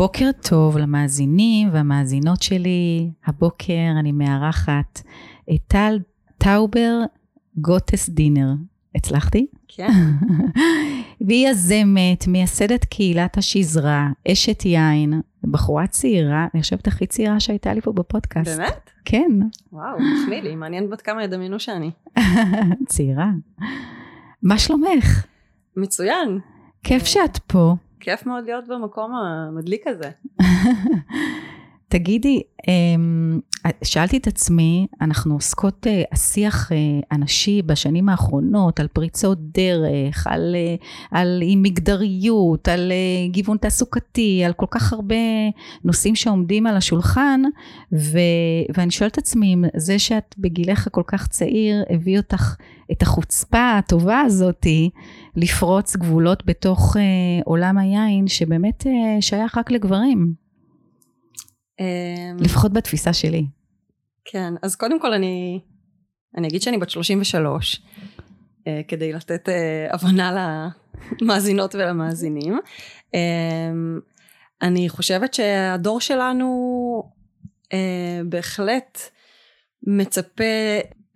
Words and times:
בוקר 0.00 0.30
טוב 0.48 0.78
למאזינים 0.78 1.68
והמאזינות 1.72 2.42
שלי. 2.42 3.10
הבוקר 3.26 3.98
אני 4.00 4.12
מארחת 4.12 5.00
את 5.54 5.60
טל 5.66 5.98
טאובר 6.38 6.98
גוטס 7.56 8.08
דינר. 8.08 8.48
הצלחתי? 8.94 9.46
כן. 9.68 9.92
והיא 11.26 11.48
יזמת, 11.48 12.26
מייסדת 12.26 12.84
קהילת 12.84 13.38
השזרה, 13.38 14.08
אשת 14.32 14.64
יין, 14.64 15.20
בחורה 15.44 15.86
צעירה, 15.86 16.46
אני 16.54 16.62
חושבת 16.62 16.86
הכי 16.86 17.06
צעירה 17.06 17.40
שהייתה 17.40 17.74
לי 17.74 17.80
פה 17.80 17.92
בפודקאסט. 17.92 18.58
באמת? 18.58 18.90
כן. 19.04 19.30
וואו, 19.72 19.96
תשמעי 19.96 20.42
לי, 20.42 20.56
מעניין 20.56 20.90
בת 20.90 21.00
כמה 21.00 21.24
דמיינו 21.24 21.60
שאני. 21.60 21.90
צעירה. 22.88 23.30
מה 24.42 24.58
שלומך? 24.58 25.26
מצוין. 25.76 26.38
כיף 26.84 27.04
שאת 27.04 27.38
פה. 27.38 27.74
כיף 28.00 28.26
מאוד 28.26 28.44
להיות 28.44 28.68
במקום 28.68 29.14
המדליק 29.14 29.86
הזה. 29.86 30.10
תגידי, 31.90 32.42
אמ, 32.68 33.40
שאלתי 33.84 34.16
את 34.16 34.26
עצמי, 34.26 34.86
אנחנו 35.00 35.34
עוסקות, 35.34 35.86
אה, 35.86 36.02
השיח 36.12 36.72
אה, 36.72 36.76
הנשי 37.10 37.62
בשנים 37.62 38.08
האחרונות 38.08 38.80
על 38.80 38.88
פריצות 38.88 39.38
דרך, 39.54 40.26
על, 40.26 40.54
אה, 40.54 40.74
על 41.10 41.42
מגדריות, 41.56 42.68
על 42.68 42.92
גיוון 43.30 43.56
תעסוקתי, 43.56 44.42
על 44.46 44.52
כל 44.52 44.66
כך 44.70 44.92
הרבה 44.92 45.14
נושאים 45.84 46.14
שעומדים 46.14 46.66
על 46.66 46.76
השולחן, 46.76 47.42
ו, 47.92 48.18
ואני 48.76 48.90
שואלת 48.90 49.12
את 49.12 49.18
עצמי 49.18 49.54
אם 49.54 49.64
זה 49.76 49.98
שאת 49.98 50.34
בגילך 50.38 50.86
הכל 50.86 51.02
כך 51.06 51.28
צעיר, 51.28 51.84
הביא 51.90 52.18
אותך 52.18 52.56
את 52.92 53.02
החוצפה 53.02 53.78
הטובה 53.78 54.20
הזאתי 54.20 54.90
לפרוץ 55.36 55.96
גבולות 55.96 56.46
בתוך 56.46 56.96
עולם 57.44 57.78
היין, 57.78 58.28
שבאמת 58.28 58.86
שייך 59.20 59.58
רק 59.58 59.70
לגברים. 59.70 60.39
אמ, 61.80 62.36
לפחות 62.40 62.72
בתפיסה 62.72 63.12
שלי. 63.12 63.44
כן, 64.24 64.54
אז 64.62 64.76
קודם 64.76 65.00
כל 65.00 65.12
אני, 65.12 65.60
אני 66.36 66.48
אגיד 66.48 66.62
שאני 66.62 66.78
בת 66.78 66.90
33, 66.90 67.82
אה, 68.66 68.80
כדי 68.88 69.12
לתת 69.12 69.48
אה, 69.48 69.86
הבנה 69.90 70.68
למאזינות 71.22 71.74
ולמאזינים. 71.74 72.58
אמ, 73.14 74.00
אני 74.62 74.88
חושבת 74.88 75.34
שהדור 75.34 76.00
שלנו 76.00 77.02
אה, 77.72 78.20
בהחלט 78.24 79.00
מצפה 79.82 80.44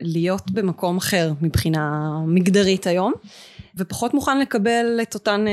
להיות 0.00 0.50
במקום 0.50 0.96
אחר 0.96 1.32
מבחינה 1.40 2.10
מגדרית 2.26 2.86
היום, 2.86 3.12
ופחות 3.76 4.14
מוכן 4.14 4.38
לקבל 4.38 4.98
את 5.02 5.14
אותן 5.14 5.44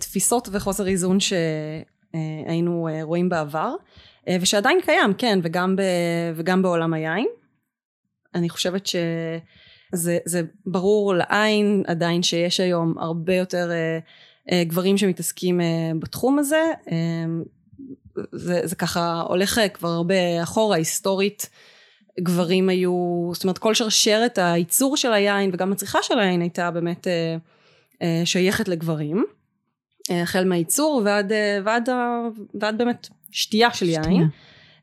תפיסות 0.00 0.48
וחוסר 0.52 0.86
איזון 0.86 1.20
ש... 1.20 1.32
אה, 2.14 2.20
היינו 2.46 2.88
אה, 2.88 3.02
רואים 3.02 3.28
בעבר 3.28 3.74
אה, 4.28 4.36
ושעדיין 4.40 4.78
קיים 4.84 5.14
כן 5.18 5.38
וגם, 5.42 5.76
ב, 5.76 5.82
וגם 6.34 6.62
בעולם 6.62 6.94
היין. 6.94 7.26
אני 8.34 8.48
חושבת 8.48 8.86
שזה 8.86 10.42
ברור 10.66 11.14
לעין 11.14 11.82
עדיין 11.86 12.22
שיש 12.22 12.60
היום 12.60 12.98
הרבה 12.98 13.34
יותר 13.34 13.70
גברים 14.62 14.98
שמתעסקים 14.98 15.60
בתחום 15.98 16.38
הזה. 16.38 16.62
זה, 18.32 18.60
זה 18.64 18.76
ככה 18.76 19.20
הולך 19.28 19.60
כבר 19.74 19.88
הרבה 19.88 20.42
אחורה 20.42 20.76
היסטורית. 20.76 21.50
גברים 22.20 22.68
היו 22.68 23.30
זאת 23.34 23.44
אומרת 23.44 23.58
כל 23.58 23.74
שרשרת 23.74 24.38
הייצור 24.38 24.96
של 24.96 25.12
היין 25.12 25.50
וגם 25.52 25.72
הצריכה 25.72 25.98
של 26.02 26.18
היין 26.18 26.40
הייתה 26.40 26.70
באמת 26.70 27.06
שייכת 28.24 28.68
לגברים 28.68 29.24
החל 30.10 30.44
מהייצור 30.44 31.02
ועד, 31.04 31.32
אה, 31.32 31.58
ועד, 31.64 31.88
ועד 32.54 32.78
באמת 32.78 33.08
שתייה 33.30 33.70
של 33.70 33.86
שתייה. 33.86 34.02
יין. 34.04 34.28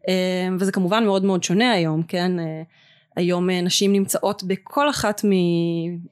אה, 0.09 0.47
וזה 0.59 0.72
כמובן 0.72 1.06
מאוד 1.06 1.25
מאוד 1.25 1.44
שונה 1.44 1.72
היום 1.72 2.03
כן? 2.03 2.31
היום 3.16 3.50
נשים 3.50 3.94
נמצאות 3.94 4.44
בכל 4.44 4.90
אחת 4.90 5.22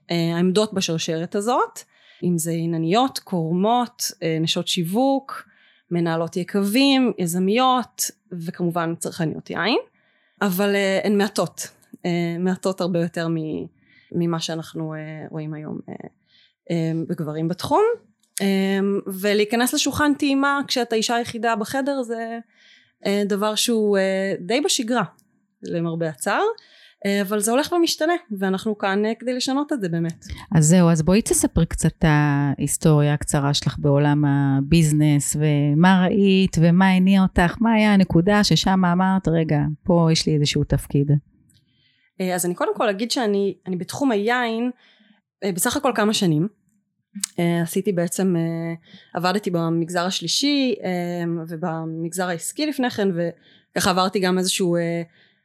מהעמדות 0.10 0.74
בשרשרת 0.74 1.36
הזאת. 1.36 1.80
אם 2.24 2.38
זה 2.38 2.52
עינניות, 2.52 3.20
קורמות, 3.20 4.12
נשות 4.42 4.68
שיווק, 4.68 5.44
מנהלות 5.92 6.38
יקבים, 6.38 7.14
יזמיות 7.18 8.02
וכמובן 8.32 8.96
צרכניות 8.96 9.50
יין. 9.50 9.78
אבל 10.42 10.76
הן 11.04 11.18
מעטות, 11.18 11.68
מעטות 12.40 12.82
הרבה 12.82 13.02
יותר 13.02 13.28
ממה 14.12 14.40
שאנחנו 14.40 14.94
רואים 15.30 15.54
היום 15.54 15.80
בגברים 17.08 17.48
בתחום 17.48 17.84
ולהיכנס 19.22 19.74
לשולחן 19.74 20.14
טעימה 20.14 20.60
כשאתה 20.68 20.96
אישה 20.96 21.20
יחידה 21.22 21.56
בחדר 21.56 22.02
זה 22.02 22.40
אה, 23.06 23.24
דבר 23.26 23.56
שהוא 23.56 23.98
אה, 23.98 24.34
די 24.40 24.62
בשגרה 24.62 25.04
למרבה 25.64 26.10
הצער 26.10 26.44
אה, 27.06 27.22
אבל 27.22 27.40
זה 27.40 27.52
הולך 27.52 27.72
ומשתנה 27.72 28.14
ואנחנו 28.40 28.78
כאן 28.78 29.02
כדי 29.20 29.34
לשנות 29.34 29.74
את 29.74 29.82
זה 29.82 29.90
באמת. 29.90 30.26
אז 30.56 30.66
זהו 30.66 30.90
אז 30.90 31.02
בואי 31.02 31.22
תספרי 31.22 31.66
קצת 31.66 31.88
את 31.88 32.06
ההיסטוריה 32.08 33.14
הקצרה 33.14 33.54
שלך 33.54 33.76
בעולם 33.80 34.26
הביזנס 34.26 35.36
ומה 35.40 36.06
ראית 36.06 36.58
ומה 36.62 36.90
הניע 36.90 37.22
אותך 37.22 37.56
מה 37.62 37.74
היה 37.74 37.94
הנקודה 37.94 38.44
ששם 38.44 38.86
אמרת 38.86 39.28
רגע 39.28 39.60
פה 39.84 40.10
יש 40.12 40.28
לי 40.28 40.36
איזשהו 40.36 40.64
תפקיד. 40.64 41.12
אז 42.34 42.46
אני 42.46 42.56
קודם 42.56 42.76
כל 42.76 42.90
אגיד 42.90 43.12
שאני 43.12 43.56
בתחום 43.78 44.12
היין 44.12 44.72
בסך 45.46 45.78
הכל 45.78 45.92
כמה 45.96 46.14
שנים 46.14 46.48
עשיתי 47.64 47.92
בעצם 47.92 48.36
אה, 48.36 48.74
עבדתי 49.14 49.52
במגזר 49.52 50.06
השלישי 50.06 50.76
אה, 50.84 50.90
ובמגזר 51.48 52.28
העסקי 52.28 52.66
לפני 52.66 52.90
כן 52.90 53.08
וככה 53.16 53.90
עברתי 53.90 54.20
גם 54.20 54.38
איזשהו 54.38 54.76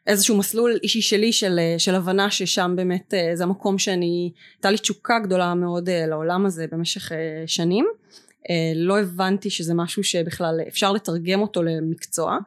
איזשהו 0.06 0.38
מסלול 0.38 0.78
אישי 0.83 1.03
שלי 1.03 1.33
של, 1.33 1.60
של 1.78 1.94
הבנה 1.94 2.31
ששם 2.31 2.72
באמת 2.77 3.15
זה 3.34 3.44
המקום 3.44 3.78
שאני 3.78 4.33
הייתה 4.56 4.71
לי 4.71 4.78
תשוקה 4.78 5.19
גדולה 5.19 5.55
מאוד 5.55 5.91
לעולם 5.91 6.47
הזה 6.47 6.66
במשך 6.72 7.12
שנים. 7.47 7.87
לא 8.75 9.00
הבנתי 9.00 9.50
שזה 9.50 9.75
משהו 9.75 10.04
שבכלל 10.04 10.60
אפשר 10.69 10.93
לתרגם 10.93 11.41
אותו 11.41 11.62
למקצוע. 11.62 12.39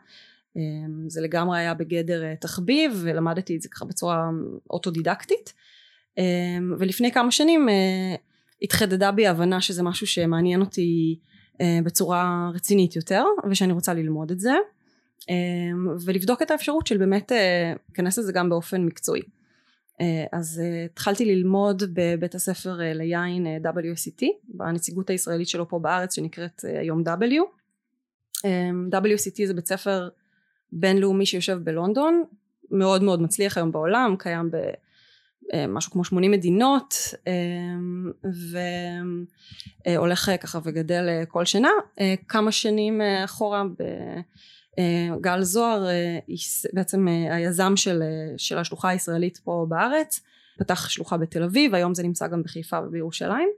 זה 1.07 1.21
לגמרי 1.21 1.59
היה 1.59 1.73
בגדר 1.73 2.35
תחביב 2.41 3.01
ולמדתי 3.03 3.55
את 3.55 3.61
זה 3.61 3.69
ככה 3.69 3.85
בצורה 3.85 4.29
אוטודידקטית. 4.69 5.53
ולפני 6.79 7.11
כמה 7.11 7.31
שנים 7.31 7.67
התחדדה 8.61 9.11
בי 9.11 9.27
ההבנה 9.27 9.61
שזה 9.61 9.83
משהו 9.83 10.07
שמעניין 10.07 10.61
אותי 10.61 11.19
אה, 11.61 11.79
בצורה 11.83 12.51
רצינית 12.53 12.95
יותר 12.95 13.23
ושאני 13.49 13.73
רוצה 13.73 13.93
ללמוד 13.93 14.31
את 14.31 14.39
זה 14.39 14.53
אה, 15.29 15.95
ולבדוק 16.05 16.41
את 16.41 16.51
האפשרות 16.51 16.87
של 16.87 16.97
באמת 16.97 17.31
אה, 17.31 17.73
להיכנס 17.89 18.17
לזה 18.17 18.31
גם 18.31 18.49
באופן 18.49 18.81
מקצועי. 18.81 19.21
אז 20.31 20.61
התחלתי 20.85 21.25
ללמוד 21.25 21.83
בבית 21.93 22.35
הספר 22.35 22.77
ליין 22.79 23.47
אה, 23.47 23.71
WSET 23.71 24.25
בנציגות 24.47 25.09
הישראלית 25.09 25.47
שלו 25.47 25.69
פה 25.69 25.79
בארץ 25.79 26.15
שנקראת 26.15 26.61
היום 26.81 27.03
W. 27.07 27.41
אה, 28.45 28.99
WSET 29.01 29.45
זה 29.45 29.53
בית 29.53 29.67
ספר 29.67 30.09
בינלאומי 30.71 31.25
שיושב 31.25 31.59
בלונדון 31.63 32.23
מאוד 32.71 33.03
מאוד 33.03 33.21
מצליח 33.21 33.57
היום 33.57 33.71
בעולם 33.71 34.15
קיים 34.19 34.49
משהו 35.67 35.91
כמו 35.91 36.03
80 36.03 36.31
מדינות 36.31 36.95
אה, 37.27 37.33
והולך 39.87 40.29
אה, 40.29 40.37
ככה 40.37 40.59
וגדל 40.63 41.23
כל 41.27 41.45
שנה. 41.45 41.69
כמה 42.27 42.51
שנים 42.51 43.01
אחורה 43.25 43.63
גל 45.21 45.41
זוהר 45.41 45.87
בעצם 46.73 47.07
היזם 47.31 47.73
של, 47.75 48.03
של 48.37 48.57
השלוחה 48.57 48.89
הישראלית 48.89 49.37
פה 49.37 49.65
בארץ 49.69 50.21
פתח 50.59 50.89
שלוחה 50.89 51.17
בתל 51.17 51.43
אביב 51.43 51.75
היום 51.75 51.93
זה 51.93 52.03
נמצא 52.03 52.27
גם 52.27 52.43
בחיפה 52.43 52.79
ובירושלים. 52.79 53.49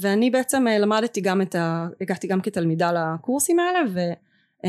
ואני 0.00 0.30
בעצם 0.30 0.64
למדתי 0.80 1.20
גם 1.20 1.42
את 1.42 1.54
ה... 1.54 1.88
הגעתי 2.00 2.26
גם 2.26 2.40
כתלמידה 2.40 2.92
לקורסים 2.92 3.58
האלה 3.58 3.80
ו... 3.92 3.98
אה, 3.98 4.12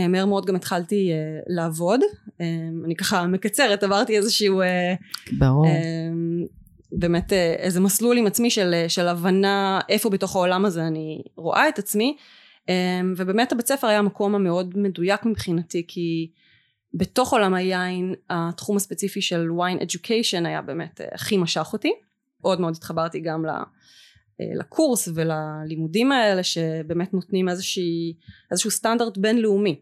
מהר 0.09 0.25
מאוד 0.25 0.45
גם 0.45 0.55
התחלתי 0.55 1.11
uh, 1.11 1.43
לעבוד. 1.47 1.99
um, 2.27 2.41
אני 2.85 2.95
ככה 2.95 3.27
מקצרת 3.27 3.83
עברתי 3.83 4.17
איזשהו 4.17 4.61
uh, 4.61 4.65
ברור. 5.31 5.65
באמת 6.91 7.31
uh, 7.31 7.35
איזה 7.57 7.79
מסלול 7.79 8.17
עם 8.17 8.27
עצמי 8.27 8.49
של, 8.49 8.85
של 8.87 9.07
הבנה 9.07 9.79
איפה 9.89 10.09
בתוך 10.09 10.35
העולם 10.35 10.65
הזה 10.65 10.87
אני 10.87 11.21
רואה 11.35 11.69
את 11.69 11.79
עצמי. 11.79 12.17
um, 12.65 12.69
ובאמת 13.17 13.51
הבית 13.51 13.67
ספר 13.67 13.87
היה 13.87 13.99
המקום 13.99 14.35
המאוד 14.35 14.77
מדויק 14.77 15.25
מבחינתי 15.25 15.85
כי 15.87 16.31
בתוך 16.93 17.33
עולם 17.33 17.53
היין 17.53 18.13
התחום 18.29 18.77
הספציפי 18.77 19.21
של 19.21 19.47
wine 19.49 19.81
education 19.81 20.47
היה 20.47 20.61
באמת 20.61 21.01
uh, 21.01 21.15
הכי 21.15 21.37
משך 21.37 21.69
אותי. 21.73 21.93
מאוד 22.43 22.61
מאוד 22.61 22.75
התחברתי 22.75 23.19
גם 23.19 23.45
ל... 23.45 23.49
אה, 24.41 24.55
לקורס 24.55 25.09
וללימודים 25.13 26.11
האלה 26.11 26.43
שבאמת 26.43 27.13
נותנים 27.13 27.49
איזושהי, 27.49 28.13
איזשהו 28.51 28.71
סטנדרט 28.71 29.17
בינלאומי. 29.17 29.81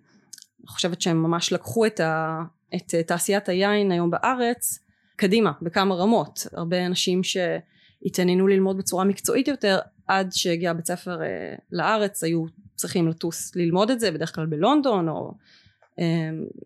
אני 0.59 0.67
חושבת 0.67 1.01
שהם 1.01 1.23
ממש 1.23 1.53
לקחו 1.53 1.85
את, 1.85 1.99
ה, 1.99 2.41
את 2.75 2.95
תעשיית 2.95 3.49
היין 3.49 3.91
היום 3.91 4.11
בארץ 4.11 4.79
קדימה 5.15 5.51
בכמה 5.61 5.95
רמות. 5.95 6.47
הרבה 6.53 6.85
אנשים 6.85 7.21
שהתעניינו 7.23 8.47
ללמוד 8.47 8.77
בצורה 8.77 9.05
מקצועית 9.05 9.47
יותר 9.47 9.79
עד 10.07 10.31
שהגיע 10.31 10.73
בית 10.73 10.87
ספר 10.87 11.21
אה, 11.21 11.55
לארץ 11.71 12.23
היו 12.23 12.45
צריכים 12.75 13.07
לטוס 13.07 13.55
ללמוד 13.55 13.91
את 13.91 13.99
זה 13.99 14.11
בדרך 14.11 14.35
כלל 14.35 14.45
בלונדון 14.45 15.09
או 15.09 15.33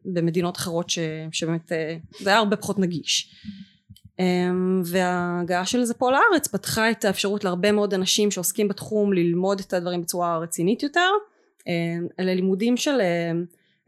במדינות 0.06 0.58
אחרות 0.58 0.90
ש, 0.90 1.00
שבאמת 1.32 1.72
זה 2.20 2.30
היה 2.30 2.38
הרבה 2.38 2.56
פחות 2.56 2.80
נגיש 2.80 3.36
וההגעה 4.86 5.66
של 5.66 5.84
זה 5.84 5.94
פה 5.94 6.12
לארץ 6.12 6.48
פתחה 6.48 6.92
את 6.92 7.06
האפשרות 7.06 7.44
להרבה 7.44 7.72
מאוד 7.72 7.94
אנשים 7.94 8.32
שעוסקים 8.32 8.68
בתחום 8.68 9.14
ללמוד 9.14 9.60
את 9.60 9.74
הדברים 9.74 10.02
בצורה 10.02 10.38
רצינית 10.38 10.84
יותר 10.84 11.10
אלה 12.20 12.34
לימודים 12.34 12.78
של 12.78 13.02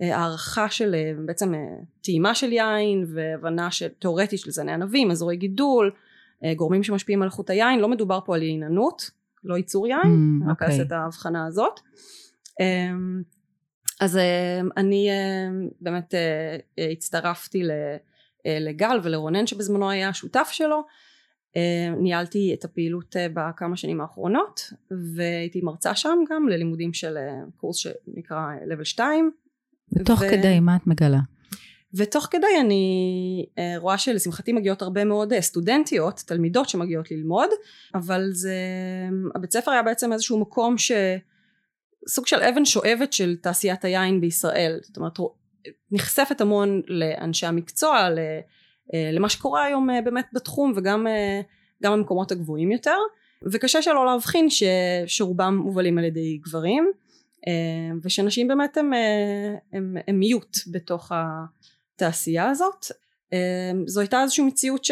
אה, 0.02 0.18
הערכה 0.18 0.70
של 0.70 0.96
אה, 0.96 1.12
בעצם 1.26 1.54
אה, 1.54 1.60
טעימה 2.02 2.36
של 2.36 2.52
יין 2.52 3.06
והבנה 3.14 3.72
של 3.72 3.88
תאורטית 4.00 4.40
של 4.40 4.52
זני 4.52 4.72
ענבים, 4.72 5.12
אזורי 5.12 5.38
גידול, 5.38 5.92
גורמים 6.56 6.84
שמשפיעים 6.84 7.22
על 7.22 7.28
איכות 7.28 7.50
היין, 7.50 7.80
לא 7.80 7.88
מדובר 7.88 8.20
פה 8.26 8.36
על 8.36 8.44
יעיננות, 8.44 9.12
לא 9.44 9.56
ייצור 9.56 9.88
יין, 9.88 10.00
mm, 10.44 10.52
רק 10.52 10.62
okay. 10.62 10.66
אוקיי. 10.66 10.82
את 10.82 10.92
ההבחנה 10.92 11.46
הזאת. 11.46 11.80
אמ, 12.60 13.22
אז 14.02 14.20
אני 14.78 15.10
באמת 15.82 16.14
הצטרפתי 16.92 17.64
לגל 18.46 19.00
ולרונן 19.04 19.48
שבזמנו 19.48 19.90
היה 19.90 20.14
שותף 20.14 20.50
שלו, 20.52 20.84
ניהלתי 22.02 22.54
את 22.54 22.66
הפעילות 22.66 23.16
בכמה 23.34 23.78
שנים 23.78 24.02
האחרונות 24.02 24.62
והייתי 25.16 25.62
מרצה 25.62 25.96
שם 25.96 26.18
גם 26.30 26.48
ללימודים 26.50 26.94
של 26.94 27.18
קורס 27.58 27.78
שנקרא 27.78 28.40
level 28.68 28.84
2 28.84 29.32
ותוך 30.00 30.22
ו... 30.22 30.30
כדי, 30.30 30.60
מה 30.60 30.76
את 30.76 30.88
מגלה? 30.88 31.20
ותוך 31.94 32.28
כדי 32.32 32.48
אני 32.62 33.46
אה, 33.58 33.74
רואה 33.78 33.98
שלשמחתי 33.98 34.54
מגיעות 34.54 34.82
הרבה 34.82 35.06
מאוד 35.06 35.34
אה, 35.34 35.42
סטודנטיות, 35.42 36.24
תלמידות 36.28 36.70
שמגיעות 36.70 37.12
ללמוד, 37.12 37.50
אבל 37.96 38.30
זה, 38.32 38.56
הבית 39.36 39.52
ספר 39.52 39.72
היה 39.72 39.84
בעצם 39.84 40.14
איזשהו 40.14 40.40
מקום 40.40 40.78
ש... 40.78 40.92
סוג 42.10 42.28
של 42.28 42.42
אבן 42.42 42.66
שואבת 42.66 43.14
של 43.14 43.36
תעשיית 43.42 43.86
היין 43.86 44.22
בישראל, 44.22 44.80
זאת 44.82 44.98
אומרת 44.98 45.18
נחשפת 45.92 46.42
המון 46.42 46.82
לאנשי 46.88 47.46
המקצוע, 47.46 47.98
אה, 48.94 49.10
למה 49.14 49.30
שקורה 49.30 49.64
היום 49.64 49.90
באמת 50.04 50.26
בתחום 50.34 50.74
וגם 50.76 51.08
גם 51.84 51.94
במקומות 51.94 52.32
הגבוהים 52.32 52.72
יותר, 52.72 52.98
וקשה 53.52 53.82
שלא 53.82 54.06
להבחין 54.06 54.50
ש, 54.50 54.64
שרובם 55.08 55.56
מובלים 55.56 55.98
על 55.98 56.04
ידי 56.04 56.38
גברים. 56.38 56.92
אה, 57.48 57.92
ושנשים 58.04 58.48
באמת 58.48 58.78
הם, 58.78 58.94
אה, 58.94 59.56
הם, 59.74 59.98
הם 60.08 60.20
מיעוט 60.20 60.58
בתוך 60.72 61.12
התעשייה 61.96 62.50
הזאת 62.50 62.86
אה, 63.34 63.72
זו 63.86 64.00
הייתה 64.00 64.22
איזושהי 64.22 64.44
מציאות 64.44 64.86
ש, 64.86 64.92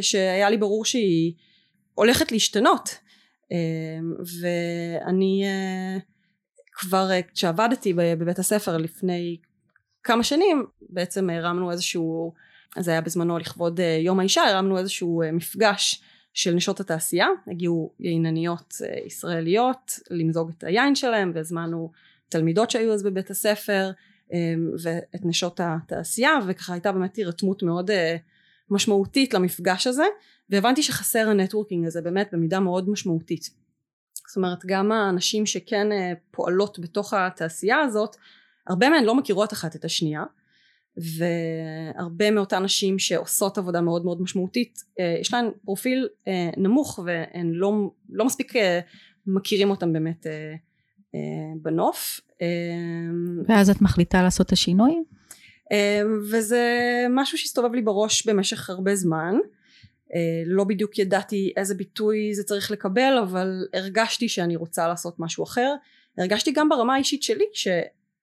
שהיה 0.00 0.50
לי 0.50 0.56
ברור 0.56 0.84
שהיא 0.84 1.32
הולכת 1.94 2.32
להשתנות 2.32 2.98
ואני 4.40 5.44
כבר 6.72 7.10
כשעבדתי 7.34 7.92
בבית 7.92 8.38
הספר 8.38 8.76
לפני 8.76 9.36
כמה 10.02 10.22
שנים 10.22 10.66
בעצם 10.80 11.30
הרמנו 11.30 11.70
איזשהו 11.70 12.32
זה 12.78 12.90
היה 12.90 13.00
בזמנו 13.00 13.38
לכבוד 13.38 13.80
יום 14.00 14.20
האישה 14.20 14.42
הרמנו 14.42 14.78
איזשהו 14.78 15.22
מפגש 15.32 16.02
של 16.34 16.54
נשות 16.54 16.80
התעשייה, 16.80 17.26
הגיעו 17.46 17.92
יינניות 18.00 18.74
אה, 18.84 19.06
ישראליות 19.06 19.92
למזוג 20.10 20.50
את 20.58 20.64
היין 20.64 20.94
שלהם 20.94 21.32
והזמנו 21.34 21.90
תלמידות 22.28 22.70
שהיו 22.70 22.92
אז 22.92 23.02
בבית 23.02 23.30
הספר 23.30 23.90
אמ, 24.32 24.70
ואת 24.82 25.24
נשות 25.24 25.60
התעשייה 25.62 26.32
וככה 26.46 26.72
הייתה 26.72 26.92
באמת 26.92 27.16
הירתמות 27.16 27.62
מאוד 27.62 27.90
אה, 27.90 28.16
משמעותית 28.70 29.34
למפגש 29.34 29.86
הזה. 29.86 30.04
והבנתי 30.50 30.82
שחסר 30.82 31.28
ה 31.28 31.33
networking 31.33 31.86
הזה 31.86 32.02
באמת 32.02 32.28
במידה 32.32 32.60
מאוד 32.60 32.90
משמעותית. 32.90 33.50
זאת 34.28 34.36
אומרת 34.36 34.58
גם 34.66 34.92
האנשים 34.92 35.46
שכן 35.46 35.92
אה, 35.92 36.12
פועלות 36.30 36.78
בתוך 36.78 37.14
התעשייה 37.14 37.80
הזאת 37.80 38.16
הרבה 38.68 38.88
מהן 38.88 39.04
לא 39.04 39.14
מכירות 39.14 39.52
אחת 39.52 39.76
את 39.76 39.84
השנייה 39.84 40.24
והרבה 40.96 42.30
מאותן 42.30 42.62
נשים 42.62 42.98
שעושות 42.98 43.58
עבודה 43.58 43.80
מאוד 43.80 44.04
מאוד 44.04 44.22
משמעותית 44.22 44.78
אה, 45.00 45.16
יש 45.20 45.32
להן 45.32 45.50
פרופיל 45.64 46.08
אה, 46.28 46.50
נמוך 46.56 47.00
והן 47.04 47.50
לא, 47.52 47.90
לא 48.10 48.24
מספיק 48.24 48.56
אה, 48.56 48.80
מכירים 49.26 49.70
אותם 49.70 49.92
באמת 49.92 50.26
בנוף. 51.62 52.20
ואז 53.48 53.70
את 53.70 53.82
מחליטה 53.82 54.22
לעשות 54.22 54.46
את 54.46 54.52
השינוי? 54.52 55.02
וזה 56.30 56.66
משהו 57.10 57.38
שהסתובב 57.38 57.74
לי 57.74 57.82
בראש 57.82 58.26
במשך 58.26 58.70
הרבה 58.70 58.96
זמן 58.96 59.34
לא 60.46 60.64
בדיוק 60.64 60.98
ידעתי 60.98 61.52
איזה 61.56 61.74
ביטוי 61.74 62.34
זה 62.34 62.42
צריך 62.44 62.70
לקבל 62.70 63.18
אבל 63.22 63.66
הרגשתי 63.74 64.28
שאני 64.28 64.56
רוצה 64.56 64.88
לעשות 64.88 65.14
משהו 65.18 65.44
אחר 65.44 65.74
הרגשתי 66.18 66.52
גם 66.52 66.68
ברמה 66.68 66.94
האישית 66.94 67.22
שלי 67.22 67.44
ש... 67.52 67.68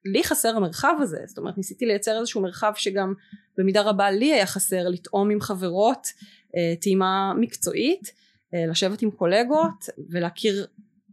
לי 0.05 0.23
חסר 0.23 0.55
המרחב 0.55 0.95
הזה 1.01 1.19
זאת 1.25 1.37
אומרת 1.37 1.57
ניסיתי 1.57 1.85
לייצר 1.85 2.19
איזשהו 2.19 2.41
מרחב 2.41 2.71
שגם 2.75 3.13
במידה 3.57 3.81
רבה 3.81 4.11
לי 4.11 4.33
היה 4.33 4.45
חסר 4.45 4.89
לטעום 4.89 5.29
עם 5.29 5.41
חברות 5.41 6.07
אה, 6.55 6.73
טעימה 6.81 7.33
מקצועית 7.39 8.11
אה, 8.53 8.65
לשבת 8.71 9.01
עם 9.01 9.11
קולגות 9.11 9.85
ולהכיר 10.09 10.65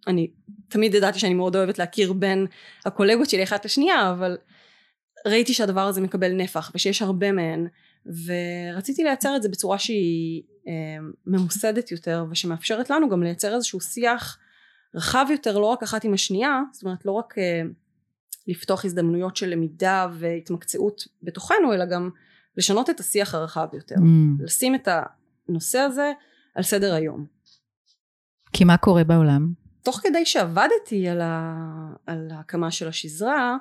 אני 0.06 0.30
תמיד 0.68 0.94
ידעתי 0.94 1.18
שאני 1.18 1.34
מאוד 1.34 1.56
אוהבת 1.56 1.78
להכיר 1.78 2.12
בין 2.12 2.46
הקולגות 2.84 3.30
שלי 3.30 3.42
אחת 3.42 3.64
לשנייה 3.64 4.10
אבל 4.10 4.36
ראיתי 5.26 5.54
שהדבר 5.54 5.86
הזה 5.86 6.00
מקבל 6.00 6.32
נפח 6.32 6.72
ושיש 6.74 7.02
הרבה 7.02 7.32
מהן 7.32 7.66
ורציתי 8.06 9.04
לייצר 9.04 9.36
את 9.36 9.42
זה 9.42 9.48
בצורה 9.48 9.78
שהיא 9.78 10.42
אה, 10.68 10.72
ממוסדת 11.26 11.92
יותר 11.92 12.24
ושמאפשרת 12.30 12.90
לנו 12.90 13.08
גם 13.08 13.22
לייצר 13.22 13.54
איזשהו 13.54 13.80
שיח 13.80 14.38
רחב 14.94 15.26
יותר 15.30 15.58
לא 15.58 15.66
רק 15.66 15.82
אחת 15.82 16.04
עם 16.04 16.14
השנייה 16.14 16.60
זאת 16.72 16.82
אומרת 16.82 17.06
לא 17.06 17.12
רק 17.12 17.34
לפתוח 18.46 18.84
הזדמנויות 18.84 19.36
של 19.36 19.48
למידה 19.48 20.08
והתמקצעות 20.12 21.02
בתוכנו 21.22 21.72
אלא 21.74 21.84
גם 21.84 22.10
לשנות 22.56 22.90
את 22.90 23.00
השיח 23.00 23.34
הרחב 23.34 23.66
יותר 23.72 23.94
mm. 23.94 24.44
לשים 24.44 24.74
את 24.74 24.88
הנושא 25.48 25.78
הזה 25.78 26.12
על 26.54 26.62
סדר 26.62 26.94
היום 26.94 27.26
כי 28.52 28.64
מה 28.64 28.76
קורה 28.76 29.04
בעולם? 29.04 29.52
תוך 29.82 30.00
כדי 30.02 30.26
שעבדתי 30.26 31.08
על, 31.08 31.20
ה, 31.20 31.56
על 32.06 32.30
ההקמה 32.30 32.70
של 32.70 32.88
השזרה 32.88 33.56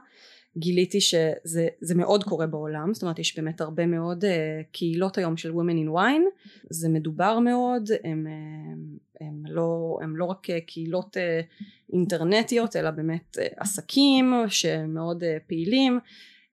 גיליתי 0.58 1.02
שזה 1.02 1.96
מאוד 1.96 2.24
קורה 2.24 2.48
בעולם 2.48 2.94
זאת 2.94 3.04
אומרת 3.04 3.20
יש 3.20 3.38
באמת 3.38 3.62
הרבה 3.62 3.86
מאוד 3.86 4.26
uh, 4.26 4.28
קהילות 4.72 5.18
היום 5.18 5.38
של 5.38 5.52
Women 5.52 5.88
in 5.88 5.98
Wine 5.98 6.44
זה 6.70 6.90
מדובר 6.90 7.40
מאוד 7.40 7.90
הם, 8.04 8.28
הם, 8.72 8.98
הם, 9.22 9.44
לא, 9.46 9.98
הם 10.02 10.16
לא 10.16 10.26
רק 10.26 10.48
קהילות 10.68 11.18
uh, 11.18 11.94
אינטרנטיות 11.94 12.76
אלא 12.76 12.92
באמת 12.92 13.38
uh, 13.38 13.54
עסקים 13.58 14.34
שמאוד 14.48 15.24
uh, 15.24 15.26
פעילים 15.48 16.00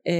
uh, 0.00 0.11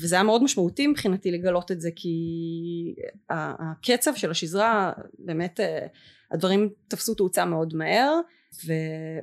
וזה 0.00 0.14
היה 0.14 0.22
מאוד 0.22 0.42
משמעותי 0.42 0.86
מבחינתי 0.86 1.30
לגלות 1.30 1.72
את 1.72 1.80
זה 1.80 1.90
כי 1.96 2.94
הקצב 3.30 4.14
של 4.14 4.30
השזרה 4.30 4.92
באמת 5.18 5.60
uh, 5.60 5.88
הדברים 6.30 6.68
תפסו 6.88 7.14
תאוצה 7.14 7.44
מאוד 7.44 7.74
מהר 7.74 8.20
ו, 8.66 8.72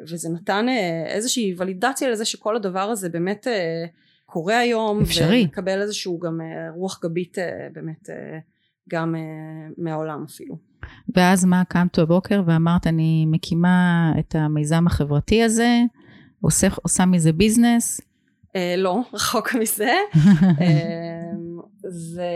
וזה 0.09 0.29
נתן 0.29 0.65
אה, 0.69 1.05
איזושהי 1.07 1.55
ולידציה 1.57 2.09
לזה 2.09 2.25
שכל 2.25 2.55
הדבר 2.55 2.79
הזה 2.79 3.09
באמת 3.09 3.47
אה, 3.47 3.85
קורה 4.25 4.59
היום 4.59 5.01
אפשרי. 5.01 5.41
ומקבל 5.41 5.81
איזשהו 5.81 6.19
גם 6.19 6.41
אה, 6.41 6.71
רוח 6.75 6.99
גבית 7.03 7.37
באמת 7.73 8.09
גם 8.89 9.15
מהעולם 9.77 10.25
אפילו. 10.29 10.57
ואז 11.15 11.45
מה 11.45 11.63
קמת 11.69 11.99
בבוקר 11.99 12.41
ואמרת 12.45 12.87
אני 12.87 13.25
מקימה 13.25 14.11
את 14.19 14.35
המיזם 14.35 14.87
החברתי 14.87 15.43
הזה 15.43 15.81
עושה, 16.41 16.67
עושה 16.83 17.05
מזה 17.05 17.33
ביזנס? 17.33 18.01
אה, 18.55 18.75
לא 18.77 18.99
רחוק 19.13 19.55
מזה. 19.55 19.93
זה 21.87 22.29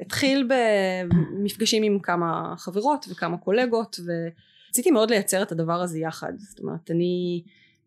התחיל 0.00 0.48
במפגשים 0.48 1.82
עם 1.82 1.98
כמה 1.98 2.54
חברות 2.58 3.06
וכמה 3.10 3.36
קולגות 3.36 4.00
ו... 4.06 4.10
רציתי 4.76 4.90
מאוד 4.90 5.10
לייצר 5.10 5.42
את 5.42 5.52
הדבר 5.52 5.80
הזה 5.80 5.98
יחד 5.98 6.32
זאת 6.38 6.58
אומרת 6.58 6.90
אני 6.90 7.42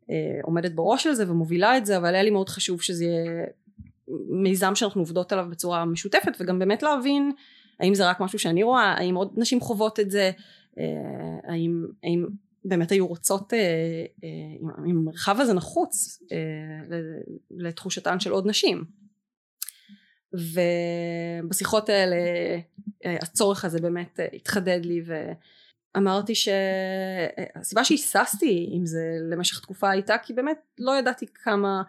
אה, 0.10 0.40
עומדת 0.44 0.72
בראש 0.72 1.04
של 1.04 1.14
זה 1.14 1.32
ומובילה 1.32 1.78
את 1.78 1.86
זה 1.86 1.98
אבל 1.98 2.14
היה 2.14 2.24
לי 2.24 2.30
מאוד 2.30 2.50
חשוב 2.50 2.82
שזה 2.82 3.06
יהיה 3.06 3.46
מיזם 4.30 4.76
שאנחנו 4.76 5.02
עובדות 5.02 5.32
עליו 5.32 5.48
בצורה 5.50 5.86
משותפת 5.86 6.32
וגם 6.40 6.60
באמת 6.60 6.84
להבין 6.84 7.32
האם 7.80 7.96
זה 7.96 8.10
רק 8.10 8.20
משהו 8.20 8.40
שאני 8.40 8.64
רואה 8.64 8.94
האם 8.98 9.16
עוד 9.16 9.34
נשים 9.38 9.60
חוות 9.60 10.00
את 10.00 10.12
זה 10.12 10.32
אה, 10.80 10.84
האם, 11.44 11.86
האם 12.04 12.26
באמת 12.66 12.92
היו 12.92 13.08
רוצות 13.08 13.54
אה, 13.54 13.60
אה, 14.24 14.30
אם 14.86 14.98
המרחב 14.98 15.40
הזה 15.40 15.54
נחוץ 15.54 16.24
אה, 16.32 16.98
לתחושתן 17.52 18.20
של 18.20 18.32
עוד 18.32 18.48
נשים. 18.48 18.84
ובשיחות 20.34 21.90
האלה 21.90 22.16
אה, 23.06 23.18
הצורך 23.22 23.66
הזה 23.66 23.82
באמת 23.82 24.20
אה, 24.20 24.28
התחדד 24.34 24.86
לי 24.86 25.02
ו... 25.06 25.32
אמרתי 25.98 26.34
שהסיבה 26.36 27.84
שהיססתי 27.84 28.70
עם 28.72 28.86
זה 28.86 29.18
למשך 29.30 29.60
תקופה 29.60 29.90
הייתה 29.90 30.16
כי 30.24 30.34
באמת 30.34 30.60
לא 30.80 30.92
ידעתי 31.00 31.26
כמה 31.44 31.82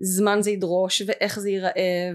זמן 0.00 0.38
זה 0.42 0.50
ידרוש 0.50 1.02
ואיך 1.06 1.40
זה 1.40 1.50
ייראה 1.50 2.10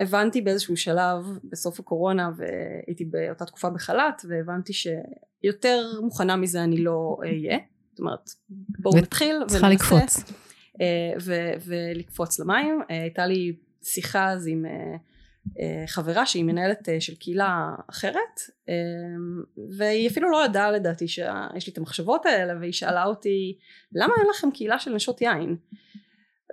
והבנתי 0.00 0.40
באיזשהו 0.40 0.76
שלב 0.76 1.38
בסוף 1.44 1.80
הקורונה 1.80 2.30
והייתי 2.36 3.04
באותה 3.04 3.44
תקופה 3.44 3.70
בחל"ת 3.70 4.22
והבנתי 4.28 4.72
שיותר 4.72 6.00
מוכנה 6.02 6.36
מזה 6.36 6.64
אני 6.64 6.76
לא 6.76 7.16
אהיה. 7.20 7.58
זאת 7.90 7.98
אומרת 7.98 8.30
בואו 8.78 8.96
נתחיל 8.96 9.36
צריכה 9.46 9.68
לקפוץ. 9.68 10.24
ולקפוץ 11.64 12.40
למים. 12.40 12.80
הייתה 12.88 13.26
לי 13.26 13.56
שיחה 13.82 14.30
אז 14.30 14.46
עם 14.46 14.66
אה, 14.66 14.96
חברה 15.86 16.26
שהיא 16.26 16.44
מנהלת 16.44 16.88
אה, 16.88 17.00
של 17.00 17.14
קהילה 17.14 17.74
אחרת 17.90 18.40
אה, 18.68 18.74
והיא 19.78 20.08
אפילו 20.08 20.30
לא 20.30 20.44
ידעה 20.44 20.70
לדעתי 20.70 21.08
שיש 21.08 21.66
לי 21.66 21.72
את 21.72 21.78
המחשבות 21.78 22.26
האלה 22.26 22.54
והיא 22.60 22.72
שאלה 22.72 23.04
אותי 23.04 23.58
למה 23.92 24.14
אין 24.18 24.26
לכם 24.30 24.50
קהילה 24.50 24.78
של 24.78 24.94
נשות 24.94 25.20
יין? 25.20 25.56